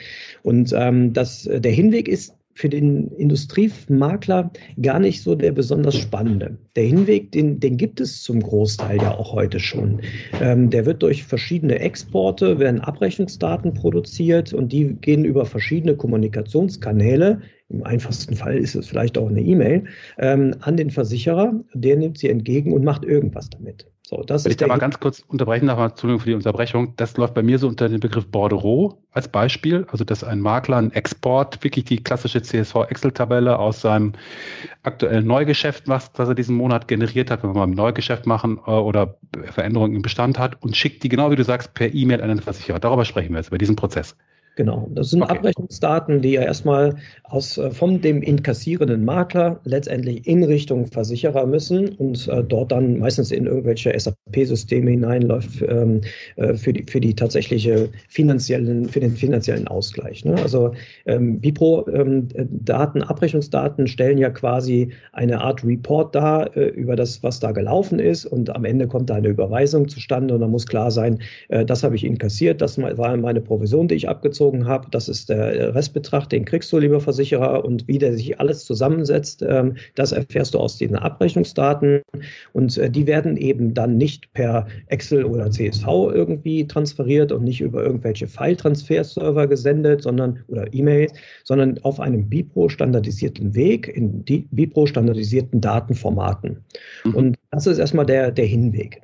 [0.43, 4.51] Und ähm, das, der Hinweg ist für den Industriemakler
[4.81, 6.57] gar nicht so der besonders spannende.
[6.79, 9.99] Der Hinweg, den, den gibt es zum Großteil ja auch heute schon.
[10.39, 17.41] Ähm, der wird durch verschiedene Exporte, werden Abrechnungsdaten produziert und die gehen über verschiedene Kommunikationskanäle.
[17.67, 19.83] Im einfachsten Fall ist es vielleicht auch eine E-Mail
[20.19, 21.53] ähm, an den Versicherer.
[21.73, 23.85] Der nimmt sie entgegen und macht irgendwas damit.
[24.09, 27.15] So, das Wenn ich da mal ganz kurz unterbrechen darf, Entschuldigung für die Unterbrechung, das
[27.17, 30.91] läuft bei mir so unter den Begriff Bordereau als Beispiel, also dass ein Makler einen
[30.93, 34.13] Export, wirklich die klassische CSV-Excel-Tabelle aus seinem
[34.81, 38.59] aktuellen Neugeschäft, was, was er diesen Monat generiert hat, wenn wir mal ein Neugeschäft machen
[38.65, 42.21] äh, oder Veränderungen im Bestand hat und schickt die, genau wie du sagst, per E-Mail
[42.21, 42.79] an den Versicherer.
[42.79, 44.15] Darüber sprechen wir jetzt, über diesen Prozess.
[44.59, 45.37] Genau, das sind okay.
[45.37, 46.93] Abrechnungsdaten, die ja erstmal
[47.23, 52.99] aus, äh, von dem inkassierenden Makler letztendlich in Richtung Versicherer müssen und äh, dort dann
[52.99, 56.01] meistens in irgendwelche SAP-Systeme hineinläuft ähm,
[56.35, 60.25] äh, für, die, für die tatsächliche finanziellen, für den finanziellen Ausgleich.
[60.25, 60.35] Ne?
[60.35, 60.73] Also
[61.05, 67.23] ähm, Bipro ähm, Daten, Abrechnungsdaten stellen ja quasi eine Art Report dar äh, über das,
[67.23, 70.67] was da gelaufen ist und am Ende kommt da eine Überweisung zustande und dann muss
[70.67, 74.67] klar sein, äh, das habe ich inkassiert, das war meine Provision, die ich abgezogen abgezogen
[74.67, 74.87] habe.
[74.91, 77.63] Das ist der Restbetrag, den kriegst du, lieber Versicherer.
[77.65, 82.01] Und wie der sich alles zusammensetzt, ähm, das erfährst du aus diesen Abrechnungsdaten.
[82.53, 87.61] Und äh, die werden eben dann nicht per Excel oder CSV irgendwie transferiert und nicht
[87.61, 95.61] über irgendwelche File-Transfer-Server gesendet, sondern oder E-Mails, sondern auf einem BIPRO-standardisierten Weg in die BIPRO-standardisierten
[95.61, 96.57] Datenformaten.
[97.05, 97.15] Mhm.
[97.15, 99.01] Und das ist erstmal der, der Hinweg.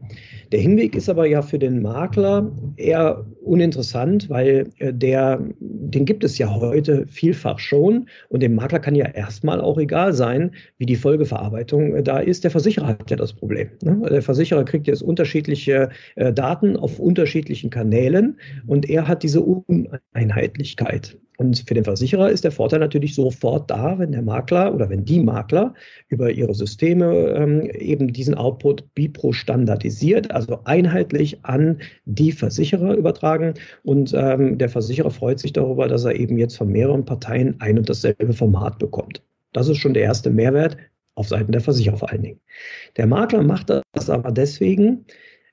[0.56, 6.24] Der Hinweg ist aber ja für den Makler eher uninteressant, weil äh, der, den gibt
[6.24, 10.86] es ja heute vielfach schon und dem Makler kann ja erstmal auch egal sein, wie
[10.86, 12.46] die Folgeverarbeitung äh, da ist.
[12.46, 13.70] Der Versicherer hat ja das Problem.
[13.84, 14.02] Ne?
[14.10, 21.18] Der Versicherer kriegt jetzt unterschiedliche äh, Daten auf unterschiedlichen Kanälen und er hat diese Uneinheitlichkeit.
[21.38, 25.06] Und für den Versicherer ist der Vorteil natürlich sofort da, wenn der Makler oder wenn
[25.06, 25.74] die Makler
[26.10, 33.54] über ihre Systeme ähm, eben diesen Output Bipro standardisiert, also einheitlich an die Versicherer übertragen.
[33.84, 37.78] Und ähm, der Versicherer freut sich darüber, dass er eben jetzt von mehreren Parteien ein
[37.78, 39.22] und dasselbe Format bekommt.
[39.54, 40.78] Das ist schon der erste Mehrwert
[41.16, 42.40] auf Seiten der Versicherer vor allen Dingen.
[42.98, 45.06] Der Makler macht das aber deswegen,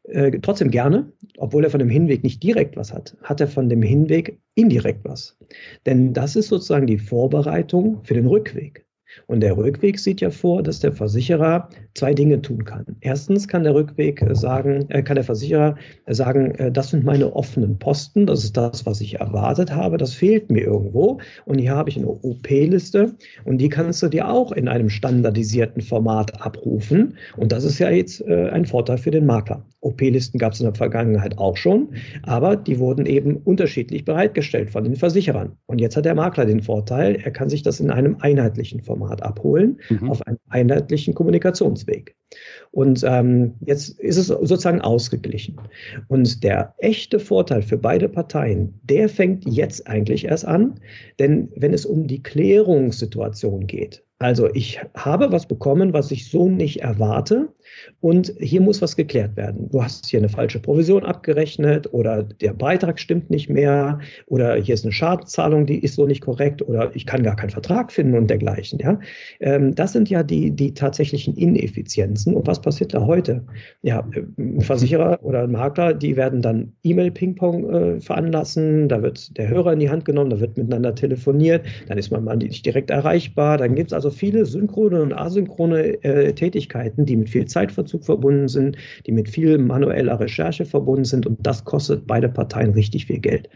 [0.04, 3.68] äh, trotzdem gerne, obwohl er von dem Hinweg nicht direkt was hat, hat er von
[3.68, 5.38] dem Hinweg indirekt was.
[5.86, 8.86] Denn das ist sozusagen die Vorbereitung für den Rückweg.
[9.26, 12.84] Und der Rückweg sieht ja vor, dass der Versicherer zwei Dinge tun kann.
[13.00, 15.76] Erstens kann der Rückweg sagen, äh, kann der Versicherer
[16.08, 20.14] sagen, äh, das sind meine offenen Posten, das ist das, was ich erwartet habe, das
[20.14, 21.18] fehlt mir irgendwo.
[21.44, 25.82] Und hier habe ich eine OP-Liste und die kannst du dir auch in einem standardisierten
[25.82, 27.16] Format abrufen.
[27.36, 29.64] Und das ist ja jetzt äh, ein Vorteil für den Makler.
[29.80, 31.88] OP-Listen gab es in der Vergangenheit auch schon,
[32.22, 35.56] aber die wurden eben unterschiedlich bereitgestellt von den Versicherern.
[35.66, 39.01] Und jetzt hat der Makler den Vorteil, er kann sich das in einem einheitlichen Format
[39.02, 40.10] Format abholen, mhm.
[40.10, 42.16] auf einem einheitlichen Kommunikationsweg.
[42.70, 45.56] Und ähm, jetzt ist es sozusagen ausgeglichen.
[46.08, 50.80] Und der echte Vorteil für beide Parteien, der fängt jetzt eigentlich erst an,
[51.18, 56.48] denn wenn es um die Klärungssituation geht, also ich habe was bekommen, was ich so
[56.48, 57.48] nicht erwarte.
[58.00, 59.68] Und hier muss was geklärt werden.
[59.70, 64.74] Du hast hier eine falsche Provision abgerechnet oder der Beitrag stimmt nicht mehr oder hier
[64.74, 68.14] ist eine Schadenszahlung, die ist so nicht korrekt oder ich kann gar keinen Vertrag finden
[68.14, 68.78] und dergleichen.
[68.78, 68.98] Ja?
[69.40, 72.34] Ähm, das sind ja die, die tatsächlichen Ineffizienzen.
[72.34, 73.44] Und was passiert da heute?
[73.82, 74.08] Ja,
[74.58, 79.90] Versicherer oder Makler, die werden dann E-Mail-Ping-Pong äh, veranlassen, da wird der Hörer in die
[79.90, 83.90] Hand genommen, da wird miteinander telefoniert, dann ist man mal nicht direkt erreichbar, dann gibt
[83.90, 89.12] es also viele synchrone und asynchrone äh, Tätigkeiten, die mit viel Zeitverzug verbunden sind, die
[89.12, 93.48] mit viel manueller Recherche verbunden sind und das kostet beide Parteien richtig viel Geld.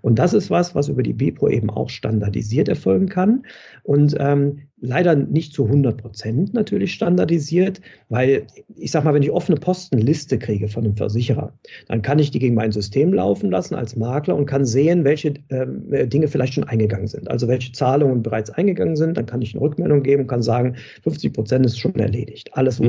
[0.00, 3.44] Und das ist was, was über die BIPRO eben auch standardisiert erfolgen kann.
[3.84, 8.46] Und ähm, leider nicht zu 100 Prozent natürlich standardisiert, weil
[8.76, 11.52] ich sage mal, wenn ich offene Postenliste kriege von einem Versicherer,
[11.86, 15.34] dann kann ich die gegen mein System laufen lassen als Makler und kann sehen, welche
[15.48, 17.30] äh, Dinge vielleicht schon eingegangen sind.
[17.30, 19.16] Also welche Zahlungen bereits eingegangen sind.
[19.16, 22.50] Dann kann ich eine Rückmeldung geben und kann sagen, 50 Prozent ist schon erledigt.
[22.54, 22.86] Alles mhm.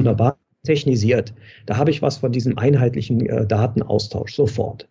[0.64, 1.34] Technisiert.
[1.66, 4.88] Da habe ich was von diesem einheitlichen äh, Datenaustausch sofort.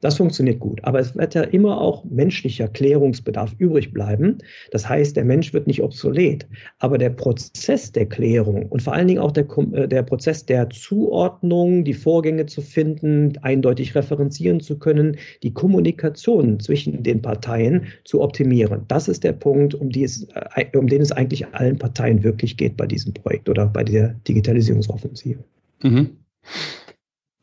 [0.00, 0.82] Das funktioniert gut.
[0.82, 4.38] Aber es wird ja immer auch menschlicher Klärungsbedarf übrig bleiben.
[4.70, 6.46] Das heißt, der Mensch wird nicht obsolet.
[6.78, 10.70] Aber der Prozess der Klärung und vor allen Dingen auch der, äh, der Prozess der
[10.70, 18.22] Zuordnung, die Vorgänge zu finden, eindeutig referenzieren zu können, die Kommunikation zwischen den Parteien zu
[18.22, 18.84] optimieren.
[18.88, 22.56] Das ist der Punkt, um, die es, äh, um den es eigentlich allen Parteien wirklich
[22.56, 25.44] geht bei diesem Projekt oder bei der Digitalisierungsoffensive.
[25.82, 26.10] Mhm.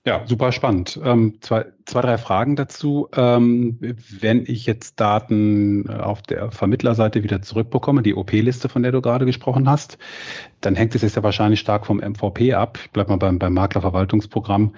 [0.07, 0.97] Ja, super spannend.
[1.03, 3.09] Ähm, zwei, zwei, drei Fragen dazu.
[3.13, 3.77] Ähm,
[4.21, 9.01] wenn ich jetzt Daten äh, auf der Vermittlerseite wieder zurückbekomme, die OP-Liste, von der du
[9.01, 9.97] gerade gesprochen hast,
[10.61, 12.79] dann hängt es jetzt ja wahrscheinlich stark vom MVP ab.
[12.81, 14.75] Ich bleibe mal beim, beim Maklerverwaltungsprogramm,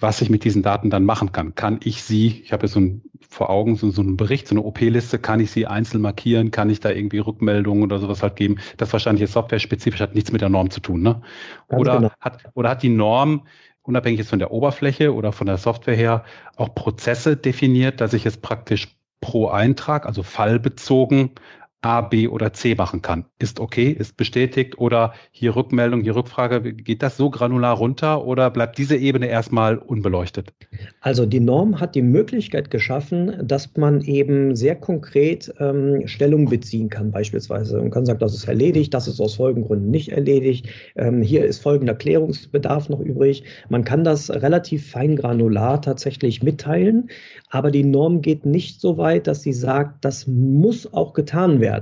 [0.00, 1.54] was ich mit diesen Daten dann machen kann.
[1.54, 4.56] Kann ich sie, ich habe jetzt so ein, vor Augen so, so einen Bericht, so
[4.56, 8.34] eine OP-Liste, kann ich sie einzeln markieren, kann ich da irgendwie Rückmeldungen oder sowas halt
[8.34, 8.56] geben?
[8.78, 11.22] Das wahrscheinlich jetzt software-spezifisch hat nichts mit der Norm zu tun, ne?
[11.68, 12.10] Oder, genau.
[12.18, 13.42] hat, oder hat die Norm
[13.84, 16.24] unabhängig jetzt von der Oberfläche oder von der Software her,
[16.56, 21.30] auch Prozesse definiert, dass ich es praktisch pro Eintrag, also fallbezogen,
[21.84, 23.26] A, B oder C machen kann.
[23.38, 26.72] Ist okay, ist bestätigt oder hier Rückmeldung, hier Rückfrage.
[26.72, 30.54] Geht das so granular runter oder bleibt diese Ebene erstmal unbeleuchtet?
[31.02, 36.88] Also die Norm hat die Möglichkeit geschaffen, dass man eben sehr konkret ähm, Stellung beziehen
[36.88, 37.76] kann, beispielsweise.
[37.76, 40.66] Man kann sagen, das ist erledigt, das ist aus folgenden Gründen nicht erledigt.
[40.96, 43.44] Ähm, hier ist folgender Klärungsbedarf noch übrig.
[43.68, 47.10] Man kann das relativ feingranular tatsächlich mitteilen,
[47.50, 51.73] aber die Norm geht nicht so weit, dass sie sagt, das muss auch getan werden.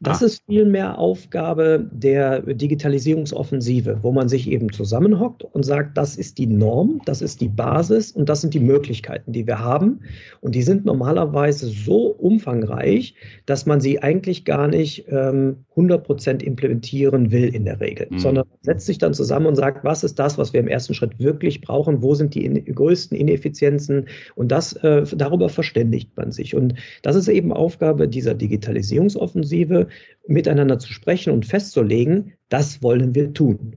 [0.00, 0.26] Das ah.
[0.26, 6.46] ist vielmehr Aufgabe der Digitalisierungsoffensive, wo man sich eben zusammenhockt und sagt, das ist die
[6.46, 10.00] Norm, das ist die Basis und das sind die Möglichkeiten, die wir haben.
[10.40, 13.14] Und die sind normalerweise so umfangreich,
[13.46, 18.18] dass man sie eigentlich gar nicht ähm, 100 Prozent implementieren will in der Regel, mhm.
[18.18, 21.18] sondern setzt sich dann zusammen und sagt, was ist das, was wir im ersten Schritt
[21.18, 24.06] wirklich brauchen, wo sind die in, größten Ineffizienzen
[24.36, 26.54] und das, äh, darüber verständigt man sich.
[26.54, 29.88] Und das ist eben Aufgabe dieser Digitalisierungsoffensive,
[30.26, 33.76] miteinander zu sprechen und festzulegen, das wollen wir tun.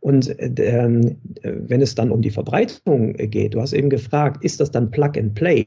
[0.00, 0.88] Und äh,
[1.44, 5.12] wenn es dann um die Verbreitung geht, du hast eben gefragt, ist das dann Plug
[5.16, 5.64] and Play?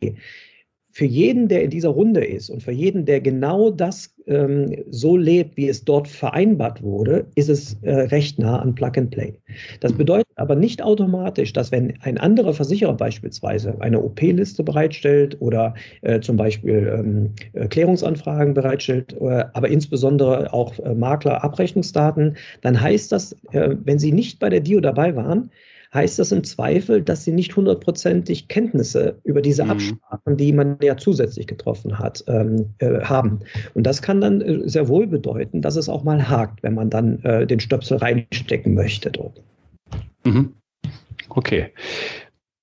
[0.91, 5.15] Für jeden, der in dieser Runde ist und für jeden, der genau das ähm, so
[5.17, 9.33] lebt, wie es dort vereinbart wurde, ist es äh, recht nah an Plug and Play.
[9.81, 15.73] Das bedeutet aber nicht automatisch, dass wenn ein anderer Versicherer beispielsweise eine OP-Liste bereitstellt oder
[16.01, 23.11] äh, zum Beispiel ähm, äh, Klärungsanfragen bereitstellt, äh, aber insbesondere auch äh, Makler-Abrechnungsdaten, dann heißt
[23.11, 25.51] das, äh, wenn Sie nicht bei der DIO dabei waren,
[25.93, 29.71] heißt das im Zweifel, dass sie nicht hundertprozentig Kenntnisse über diese mhm.
[29.71, 33.39] Absprachen, die man ja zusätzlich getroffen hat, ähm, äh, haben.
[33.73, 36.89] Und das kann dann äh, sehr wohl bedeuten, dass es auch mal hakt, wenn man
[36.89, 39.41] dann äh, den Stöpsel reinstecken möchte dort.
[40.23, 40.53] Mhm.
[41.29, 41.71] Okay.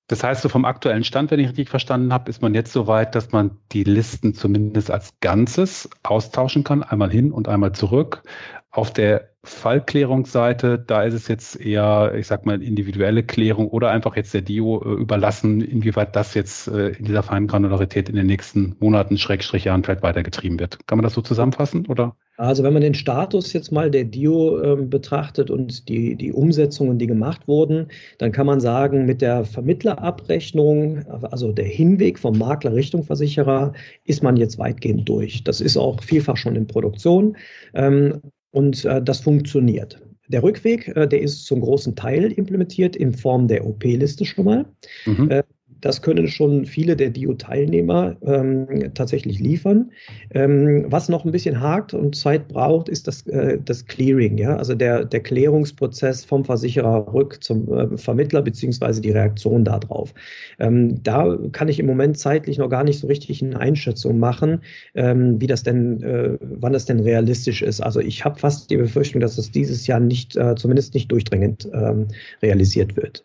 [0.09, 2.87] Das heißt, so vom aktuellen Stand, wenn ich richtig verstanden habe, ist man jetzt so
[2.87, 8.23] weit, dass man die Listen zumindest als Ganzes austauschen kann, einmal hin und einmal zurück.
[8.71, 14.17] Auf der Fallklärungsseite, da ist es jetzt eher, ich sag mal, individuelle Klärung oder einfach
[14.17, 18.27] jetzt der Dio äh, überlassen, inwieweit das jetzt äh, in dieser feinen Granularität in den
[18.27, 20.87] nächsten Monaten, Schrägstrich Jahren vielleicht weitergetrieben wird.
[20.87, 22.17] Kann man das so zusammenfassen oder?
[22.39, 26.99] Also wenn man den Status jetzt mal der Dio äh, betrachtet und die, die Umsetzungen,
[26.99, 27.89] die gemacht wurden,
[28.19, 33.73] dann kann man sagen, mit der Vermittlerabrechnung, also der Hinweg vom Makler Richtung Versicherer,
[34.05, 35.45] ist man jetzt weitgehend durch.
[35.45, 37.37] Das ist auch vielfach schon in Produktion.
[37.73, 38.21] Ähm,
[38.57, 40.01] und äh, das funktioniert.
[40.29, 44.65] Der Rückweg, äh, der ist zum großen Teil implementiert in Form der OP-Liste schon mal.
[45.05, 45.31] Mhm.
[45.31, 45.43] Äh,
[45.87, 49.93] das können schon viele der DIO-Teilnehmer ähm, tatsächlich liefern.
[50.35, 54.57] Ähm, was noch ein bisschen hakt und Zeit braucht, ist das, äh, das Clearing, ja?
[54.57, 60.13] also der, der Klärungsprozess vom Versicherer rück zum äh, Vermittler beziehungsweise die Reaktion darauf.
[60.59, 64.63] Ähm, da kann ich im Moment zeitlich noch gar nicht so richtig eine Einschätzung machen,
[64.95, 67.81] ähm, wie das denn, äh, wann das denn realistisch ist.
[67.81, 71.69] Also ich habe fast die Befürchtung, dass das dieses Jahr nicht, äh, zumindest nicht durchdringend
[71.73, 72.09] ähm,
[72.43, 73.25] realisiert wird.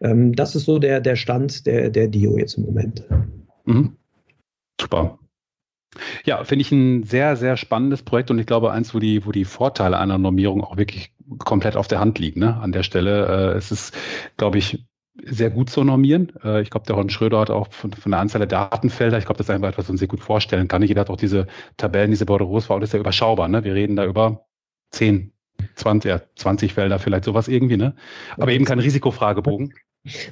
[0.00, 3.04] Ähm, das ist so der, der Stand der, der Dio jetzt im Moment.
[3.64, 3.96] Mhm.
[4.80, 5.18] Super.
[6.24, 9.32] Ja, finde ich ein sehr, sehr spannendes Projekt und ich glaube eins, wo die, wo
[9.32, 12.40] die Vorteile einer Normierung auch wirklich komplett auf der Hand liegen.
[12.40, 12.56] Ne?
[12.56, 13.26] An der Stelle.
[13.26, 13.96] Äh, es ist,
[14.36, 14.84] glaube ich,
[15.24, 16.32] sehr gut zu normieren.
[16.44, 19.24] Äh, ich glaube, der Ron Schröder hat auch von, von der Anzahl der Datenfelder, ich
[19.24, 20.82] glaube, das ist einfach etwas, was man sich gut vorstellen kann.
[20.82, 21.46] Jeder hat auch diese
[21.76, 23.48] Tabellen, diese Bordereaux, war alles sehr überschaubar.
[23.48, 23.64] Ne?
[23.64, 24.46] Wir reden da über
[24.92, 25.32] 10,
[25.76, 27.94] 20, ja, 20 Felder, vielleicht sowas irgendwie, ne?
[28.36, 29.74] Aber eben kein Risikofragebogen.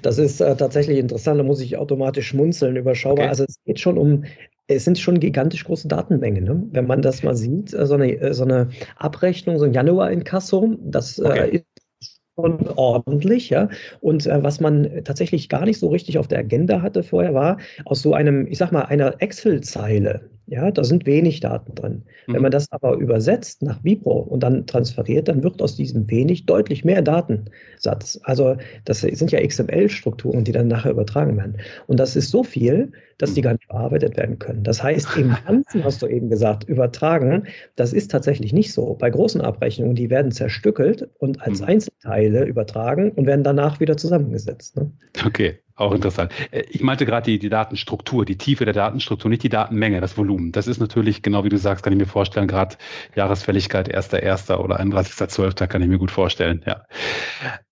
[0.03, 3.25] Das ist äh, tatsächlich interessant, da muss ich automatisch schmunzeln, überschaubar.
[3.25, 3.29] Okay.
[3.29, 4.25] Also es geht schon um,
[4.67, 6.45] es sind schon gigantisch große Datenmengen.
[6.45, 6.63] Ne?
[6.73, 10.77] Wenn man das mal sieht, äh, so eine, äh, so eine Abrechnung, so ein Januar-Inkasso,
[10.81, 11.49] das äh, okay.
[11.51, 11.57] äh,
[12.01, 13.69] ist schon ordentlich, ja.
[14.01, 17.59] Und äh, was man tatsächlich gar nicht so richtig auf der Agenda hatte vorher, war
[17.85, 22.03] aus so einem, ich sag mal, einer Excel-Zeile, ja, da sind wenig Daten drin.
[22.27, 22.35] Mhm.
[22.35, 26.47] Wenn man das aber übersetzt nach Vipro und dann transferiert, dann wird aus diesem wenig
[26.47, 28.19] deutlich mehr Datensatz.
[28.23, 31.59] Also das sind ja XML-Strukturen, die dann nachher übertragen werden.
[31.87, 33.45] Und das ist so viel, dass die mhm.
[33.45, 34.65] gar nicht bearbeitet werden können.
[34.65, 37.45] Das heißt, im Ganzen hast du eben gesagt, übertragen,
[37.77, 38.95] das ist tatsächlich nicht so.
[38.95, 41.67] Bei großen Abrechnungen, die werden zerstückelt und als mhm.
[41.67, 44.77] Einzelteile übertragen und werden danach wieder zusammengesetzt.
[44.77, 44.91] Ne?
[45.27, 45.59] Okay.
[45.79, 46.33] Auch interessant.
[46.51, 50.19] Äh, ich meinte gerade die, die Datenstruktur, die Tiefe der Datenstruktur, nicht die Datenmenge, das
[50.19, 50.51] Volumen.
[50.51, 52.77] Das ist natürlich, genau wie du sagst, kann ich mir vorstellen, gerade
[53.15, 54.57] Jahresfälligkeit 1.1.
[54.57, 55.69] oder 31.12.
[55.69, 56.83] kann ich mir gut vorstellen, ja.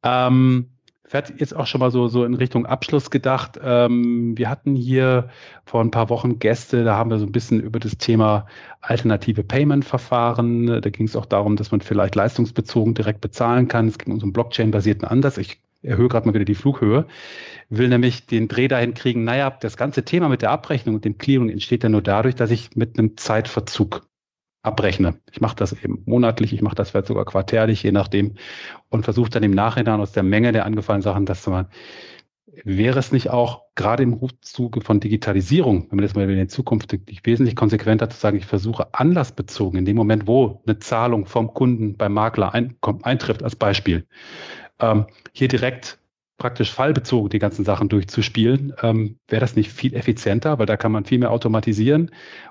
[0.04, 0.70] Ähm,
[1.08, 3.60] Fährt jetzt auch schon mal so, so in Richtung Abschluss gedacht.
[3.62, 5.28] Ähm, wir hatten hier
[5.64, 8.46] vor ein paar Wochen Gäste, da haben wir so ein bisschen über das Thema
[8.80, 10.66] alternative Payment-Verfahren.
[10.66, 13.86] Da ging es auch darum, dass man vielleicht leistungsbezogen direkt bezahlen kann.
[13.86, 15.38] Es ging um so einen Blockchain-basierten Ansatz.
[15.38, 17.06] Ich erhöhe gerade mal wieder die Flughöhe,
[17.68, 21.18] will nämlich den Dreh dahin kriegen, naja, das ganze Thema mit der Abrechnung und dem
[21.18, 24.06] Clearing entsteht ja nur dadurch, dass ich mit einem Zeitverzug
[24.62, 25.20] abrechne.
[25.30, 28.34] Ich mache das eben monatlich, ich mache das vielleicht sogar quartärlich, je nachdem,
[28.88, 31.68] und versuche dann im Nachhinein aus der Menge der angefallenen Sachen das zu machen.
[32.64, 36.96] Wäre es nicht auch gerade im Zuge von Digitalisierung, wenn man das mal in Zukunft
[37.24, 41.96] wesentlich konsequenter zu sagen, ich versuche anlassbezogen, in dem Moment, wo eine Zahlung vom Kunden
[41.96, 44.06] beim Makler ein, kommt, eintrifft, als Beispiel,
[44.80, 45.98] ähm, hier direkt
[46.38, 50.92] praktisch fallbezogen die ganzen Sachen durchzuspielen, ähm, wäre das nicht viel effizienter, weil da kann
[50.92, 52.10] man viel mehr automatisieren?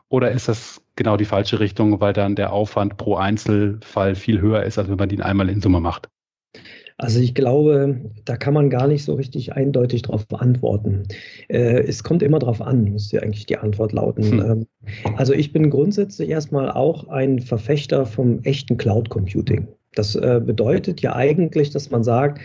[0.09, 4.63] Oder ist das genau die falsche Richtung, weil dann der Aufwand pro Einzelfall viel höher
[4.63, 6.09] ist, als wenn man den einmal in Summe macht?
[6.97, 11.03] Also ich glaube, da kann man gar nicht so richtig eindeutig darauf antworten.
[11.49, 14.23] Äh, es kommt immer darauf an, müsste ja eigentlich die Antwort lauten.
[14.23, 14.39] Hm.
[14.51, 14.67] Ähm,
[15.17, 19.67] also ich bin grundsätzlich erstmal auch ein Verfechter vom echten Cloud Computing.
[19.95, 22.39] Das äh, bedeutet ja eigentlich, dass man sagt,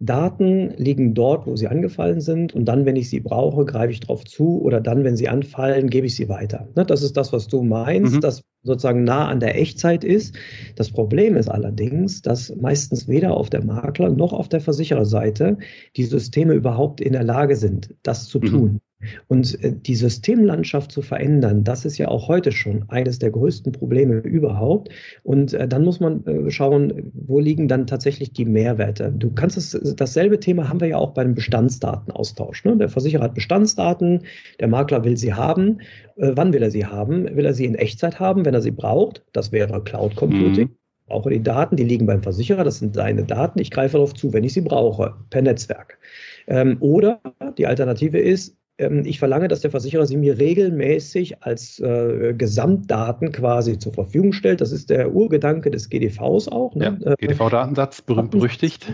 [0.00, 4.00] Daten liegen dort, wo sie angefallen sind und dann, wenn ich sie brauche, greife ich
[4.00, 6.68] darauf zu oder dann, wenn sie anfallen, gebe ich sie weiter.
[6.76, 8.20] Ne, das ist das, was du meinst, mhm.
[8.20, 10.36] das sozusagen nah an der Echtzeit ist.
[10.76, 15.58] Das Problem ist allerdings, dass meistens weder auf der Makler noch auf der Versichererseite
[15.96, 18.44] die Systeme überhaupt in der Lage sind, das zu mhm.
[18.44, 18.80] tun.
[19.28, 23.72] Und äh, die Systemlandschaft zu verändern, das ist ja auch heute schon eines der größten
[23.72, 24.90] Probleme überhaupt.
[25.22, 29.12] Und äh, dann muss man äh, schauen, wo liegen dann tatsächlich die Mehrwerte.
[29.16, 32.64] Du kannst es, dasselbe Thema haben wir ja auch beim Bestandsdatenaustausch.
[32.64, 32.76] Ne?
[32.76, 34.24] Der Versicherer hat Bestandsdaten,
[34.58, 35.80] der Makler will sie haben.
[36.16, 37.36] Wann will er sie haben?
[37.36, 39.22] Will er sie in Echtzeit haben, wenn er sie braucht?
[39.32, 40.68] Das wäre Cloud Computing.
[40.68, 40.78] Mhm
[41.08, 44.32] brauche die Daten, die liegen beim Versicherer, das sind seine Daten, ich greife darauf zu,
[44.32, 45.98] wenn ich sie brauche, per Netzwerk.
[46.46, 47.20] Ähm, oder
[47.56, 53.78] die Alternative ist, ich verlange, dass der Versicherer sie mir regelmäßig als äh, Gesamtdaten quasi
[53.78, 54.60] zur Verfügung stellt.
[54.60, 56.74] Das ist der Urgedanke des GDVs auch.
[56.76, 56.98] Ne?
[57.04, 58.86] Ja, GDV-Datensatz, berühmt berüchtigt.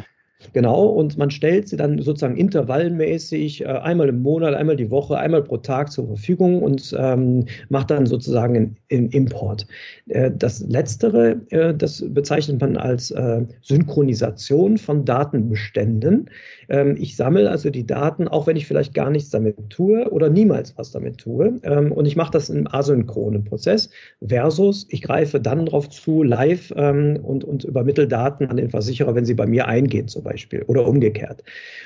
[0.53, 5.17] Genau, und man stellt sie dann sozusagen intervallmäßig äh, einmal im Monat, einmal die Woche,
[5.17, 9.67] einmal pro Tag zur Verfügung und ähm, macht dann sozusagen einen Import.
[10.09, 16.29] Äh, das Letztere, äh, das bezeichnet man als äh, Synchronisation von Datenbeständen.
[16.69, 20.31] Ähm, ich sammle also die Daten, auch wenn ich vielleicht gar nichts damit tue oder
[20.31, 21.61] niemals was damit tue.
[21.63, 23.91] Ähm, und ich mache das im asynchronen Prozess
[24.27, 29.15] versus ich greife dann darauf zu, live ähm, und, und übermittle Daten an den Versicherer,
[29.15, 31.43] wenn sie bei mir eingehen zum Beispiel oder umgekehrt.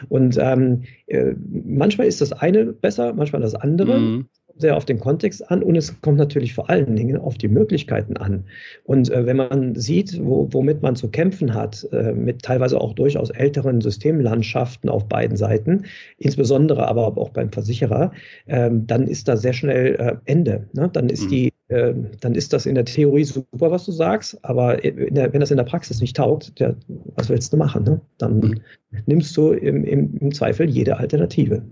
[0.09, 3.99] Und ähm, äh, manchmal ist das eine besser, manchmal das andere.
[3.99, 4.29] Mhm
[4.59, 8.17] sehr auf den Kontext an und es kommt natürlich vor allen Dingen auf die Möglichkeiten
[8.17, 8.45] an.
[8.85, 12.95] Und äh, wenn man sieht, wo, womit man zu kämpfen hat, äh, mit teilweise auch
[12.95, 15.85] durchaus älteren Systemlandschaften auf beiden Seiten,
[16.19, 18.13] insbesondere aber auch beim Versicherer,
[18.47, 20.67] äh, dann ist da sehr schnell äh, Ende.
[20.73, 20.91] Ne?
[20.93, 21.29] Dann ist mhm.
[21.29, 25.41] die ähm, dann ist das in der Theorie super, was du sagst, aber der, wenn
[25.41, 26.75] das in der Praxis nicht taugt, ja,
[27.17, 27.85] was willst du machen?
[27.85, 28.01] Ne?
[28.17, 28.61] Dann mhm.
[29.05, 31.63] nimmst du im, im, im Zweifel jede Alternative.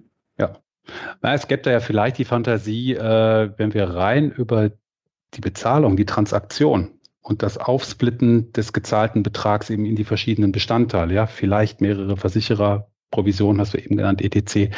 [1.23, 4.71] Na, es gibt da ja vielleicht die Fantasie, äh, wenn wir rein über
[5.35, 11.15] die Bezahlung, die Transaktion und das Aufsplitten des gezahlten Betrags eben in die verschiedenen Bestandteile,
[11.15, 14.71] ja, vielleicht mehrere Versicherer, Provision hast du eben genannt, ETC,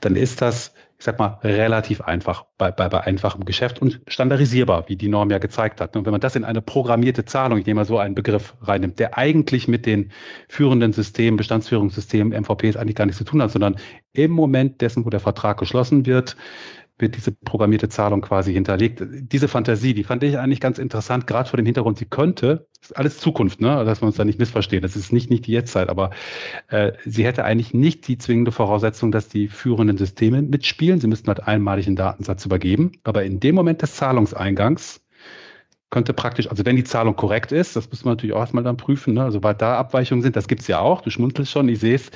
[0.00, 4.88] dann ist das ich sag mal, relativ einfach bei, bei, bei einfachem Geschäft und standardisierbar,
[4.88, 5.94] wie die Norm ja gezeigt hat.
[5.94, 8.98] Und wenn man das in eine programmierte Zahlung, ich nehme mal so einen Begriff reinnimmt,
[8.98, 10.10] der eigentlich mit den
[10.48, 13.76] führenden Systemen, Bestandsführungssystemen, MVPs eigentlich gar nichts zu tun hat, sondern
[14.14, 16.36] im Moment dessen, wo der Vertrag geschlossen wird,
[16.98, 19.02] wird diese programmierte Zahlung quasi hinterlegt.
[19.04, 22.96] Diese Fantasie, die fand ich eigentlich ganz interessant, gerade vor dem Hintergrund, sie könnte, ist
[22.96, 23.84] alles Zukunft, ne?
[23.84, 26.10] dass wir uns da nicht missverstehen, das ist nicht, nicht die Jetztzeit, aber
[26.68, 31.00] äh, sie hätte eigentlich nicht die zwingende Voraussetzung, dass die führenden Systeme mitspielen.
[31.00, 35.05] Sie müssten halt einmalig einen Datensatz übergeben, aber in dem Moment des Zahlungseingangs
[35.90, 38.76] könnte praktisch, also wenn die Zahlung korrekt ist, das müssen wir natürlich auch erstmal dann
[38.76, 39.22] prüfen, ne?
[39.22, 42.10] also weil da Abweichungen sind, das gibt's ja auch, du schmunzelst schon, ich sehe es,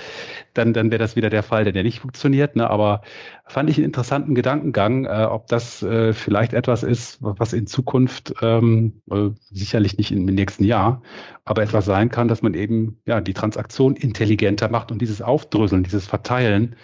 [0.55, 2.57] dann, dann wäre das wieder der Fall, der, der nicht funktioniert.
[2.57, 2.69] Ne?
[2.69, 3.03] Aber
[3.47, 8.35] fand ich einen interessanten Gedankengang, äh, ob das äh, vielleicht etwas ist, was in Zukunft
[8.43, 11.03] ähm, äh, sicherlich nicht im nächsten Jahr,
[11.45, 15.85] aber etwas sein kann, dass man eben ja die Transaktion intelligenter macht und dieses Aufdröseln,
[15.85, 16.75] dieses Verteilen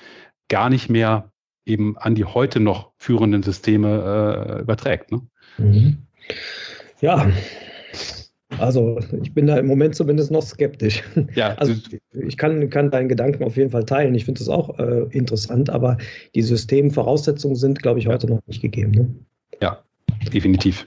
[0.48, 1.32] gar nicht mehr
[1.64, 5.10] eben an die heute noch führenden Systeme äh, überträgt.
[5.10, 5.22] Ne?
[5.58, 6.06] Mhm.
[7.00, 7.30] Ja,
[8.58, 11.02] also ich bin da im Moment zumindest noch skeptisch.
[11.34, 11.74] Ja, also
[12.12, 14.14] ich kann, kann deinen Gedanken auf jeden Fall teilen.
[14.14, 15.98] Ich finde es auch äh, interessant, aber
[16.34, 18.92] die Systemvoraussetzungen sind, glaube ich, heute noch nicht gegeben.
[18.92, 19.08] Ne?
[19.60, 19.82] Ja,
[20.32, 20.86] definitiv.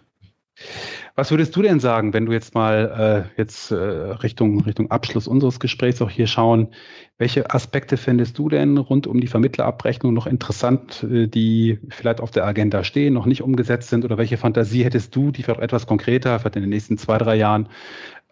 [1.20, 5.28] Was würdest du denn sagen, wenn du jetzt mal äh, jetzt äh, Richtung, Richtung Abschluss
[5.28, 6.70] unseres Gesprächs auch hier schauen,
[7.18, 12.32] welche Aspekte findest du denn rund um die Vermittlerabrechnung noch interessant, äh, die vielleicht auf
[12.32, 14.06] der Agenda stehen, noch nicht umgesetzt sind?
[14.06, 17.36] Oder welche Fantasie hättest du, die vielleicht etwas konkreter, vielleicht in den nächsten zwei, drei
[17.36, 17.68] Jahren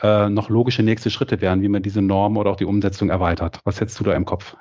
[0.02, 3.60] äh, noch logische nächste Schritte wären, wie man diese Norm oder auch die Umsetzung erweitert?
[3.66, 4.56] Was hättest du da im Kopf?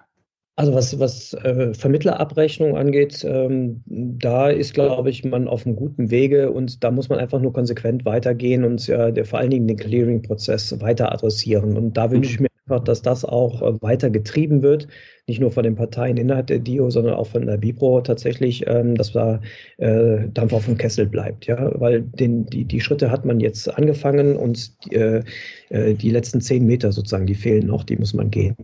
[0.58, 6.10] Also was, was äh, Vermittlerabrechnung angeht, ähm, da ist, glaube ich, man auf einem guten
[6.10, 9.68] Wege und da muss man einfach nur konsequent weitergehen und äh, der, vor allen Dingen
[9.68, 11.76] den Clearing-Prozess weiter adressieren.
[11.76, 14.88] Und da wünsche ich mir einfach, dass das auch äh, weiter getrieben wird
[15.28, 18.94] nicht nur von den Parteien innerhalb der DIO, sondern auch von der BIPRO tatsächlich, ähm,
[18.94, 19.40] dass da
[19.78, 21.46] äh, Dampf auf dem Kessel bleibt.
[21.46, 25.22] Ja, weil den, die, die Schritte hat man jetzt angefangen und äh,
[25.70, 28.56] äh, die letzten zehn Meter sozusagen, die fehlen noch, die muss man gehen.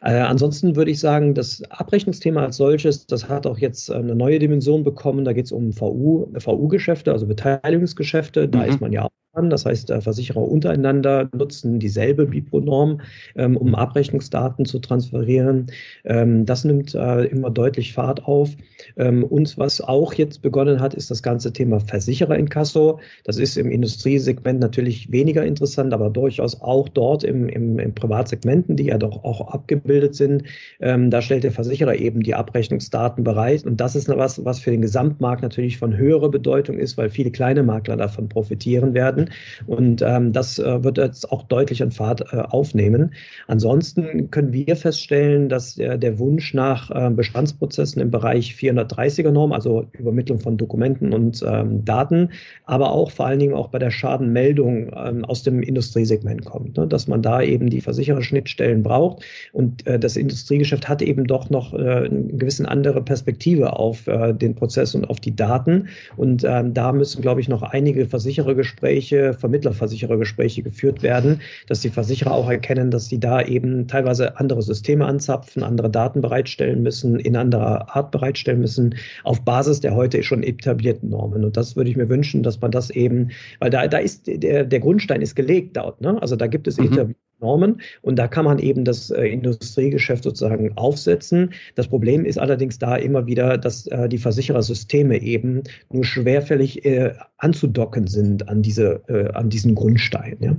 [0.00, 4.84] Ansonsten würde ich sagen, das Abrechnungsthema als solches, das hat auch jetzt eine neue Dimension
[4.84, 5.24] bekommen.
[5.24, 8.48] Da geht es um VU, VU-Geschäfte, also Beteiligungsgeschäfte.
[8.48, 8.68] Da mhm.
[8.68, 9.10] ist man ja auch
[9.42, 13.00] das heißt, Versicherer untereinander nutzen dieselbe BIPRO-Norm,
[13.36, 15.66] ähm, um Abrechnungsdaten zu transferieren.
[16.04, 18.50] Ähm, das nimmt äh, immer deutlich Fahrt auf.
[18.96, 23.00] Ähm, und was auch jetzt begonnen hat, ist das ganze Thema Versichererinkasso.
[23.24, 28.76] Das ist im Industriesegment natürlich weniger interessant, aber durchaus auch dort im, im, im Privatsegmenten,
[28.76, 30.44] die ja doch auch abgebildet sind.
[30.78, 33.64] da stellt der Versicherer eben die Abrechnungsdaten bereit.
[33.64, 37.30] Und das ist was, was für den Gesamtmarkt natürlich von höherer Bedeutung ist, weil viele
[37.30, 39.23] kleine Makler davon profitieren werden
[39.66, 43.12] Und ähm, das äh, wird jetzt auch deutlich an Fahrt äh, aufnehmen.
[43.46, 49.52] Ansonsten können wir feststellen, dass äh, der Wunsch nach äh, Bestandsprozessen im Bereich 430er Norm,
[49.52, 52.30] also Übermittlung von Dokumenten und ähm, Daten,
[52.64, 56.86] aber auch vor allen Dingen auch bei der Schadenmeldung ähm, aus dem Industriesegment kommt, ne?
[56.86, 59.24] dass man da eben die Versichererschnittstellen braucht.
[59.52, 64.54] Und äh, das Industriegeschäft hat eben doch noch äh, eine gewisse andere Perspektive auf den
[64.54, 65.88] Prozess und auf die Daten.
[66.16, 71.90] Und ähm, da müssen, glaube ich, noch einige Versicherergespräche Gespräche, Vermittlerversicherergespräche geführt werden, dass die
[71.90, 77.18] Versicherer auch erkennen, dass sie da eben teilweise andere Systeme anzapfen, andere Daten bereitstellen müssen,
[77.20, 78.94] in anderer Art bereitstellen müssen,
[79.24, 81.44] auf Basis der heute schon etablierten Normen.
[81.44, 84.64] Und das würde ich mir wünschen, dass man das eben, weil da, da ist der,
[84.64, 86.00] der Grundstein ist gelegt dort.
[86.00, 86.20] Ne?
[86.20, 86.86] Also da gibt es mhm.
[86.86, 87.14] etablierte
[87.44, 91.52] Normen und da kann man eben das äh, Industriegeschäft sozusagen aufsetzen.
[91.74, 97.12] Das Problem ist allerdings da immer wieder, dass äh, die Versicherersysteme eben nur schwerfällig äh,
[97.36, 100.38] anzudocken sind an, diese, äh, an diesen Grundstein.
[100.40, 100.56] Ja?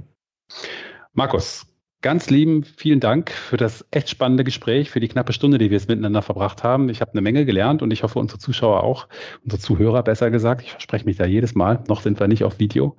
[1.13, 1.65] Markus,
[2.05, 5.77] Ganz lieben vielen Dank für das echt spannende Gespräch, für die knappe Stunde, die wir
[5.77, 6.87] jetzt miteinander verbracht haben.
[6.89, 9.07] Ich habe eine Menge gelernt und ich hoffe, unsere Zuschauer auch,
[9.43, 10.61] unsere Zuhörer besser gesagt.
[10.61, 11.83] Ich verspreche mich da jedes Mal.
[11.87, 12.95] Noch sind wir nicht auf Video.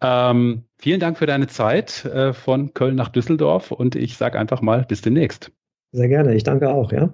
[0.00, 4.62] Ähm, vielen Dank für deine Zeit äh, von Köln nach Düsseldorf und ich sage einfach
[4.62, 5.52] mal bis demnächst.
[5.92, 6.34] Sehr gerne.
[6.34, 7.10] Ich danke auch, ja.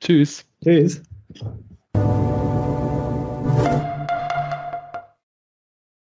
[0.00, 0.46] Tschüss.
[0.62, 1.02] Tschüss.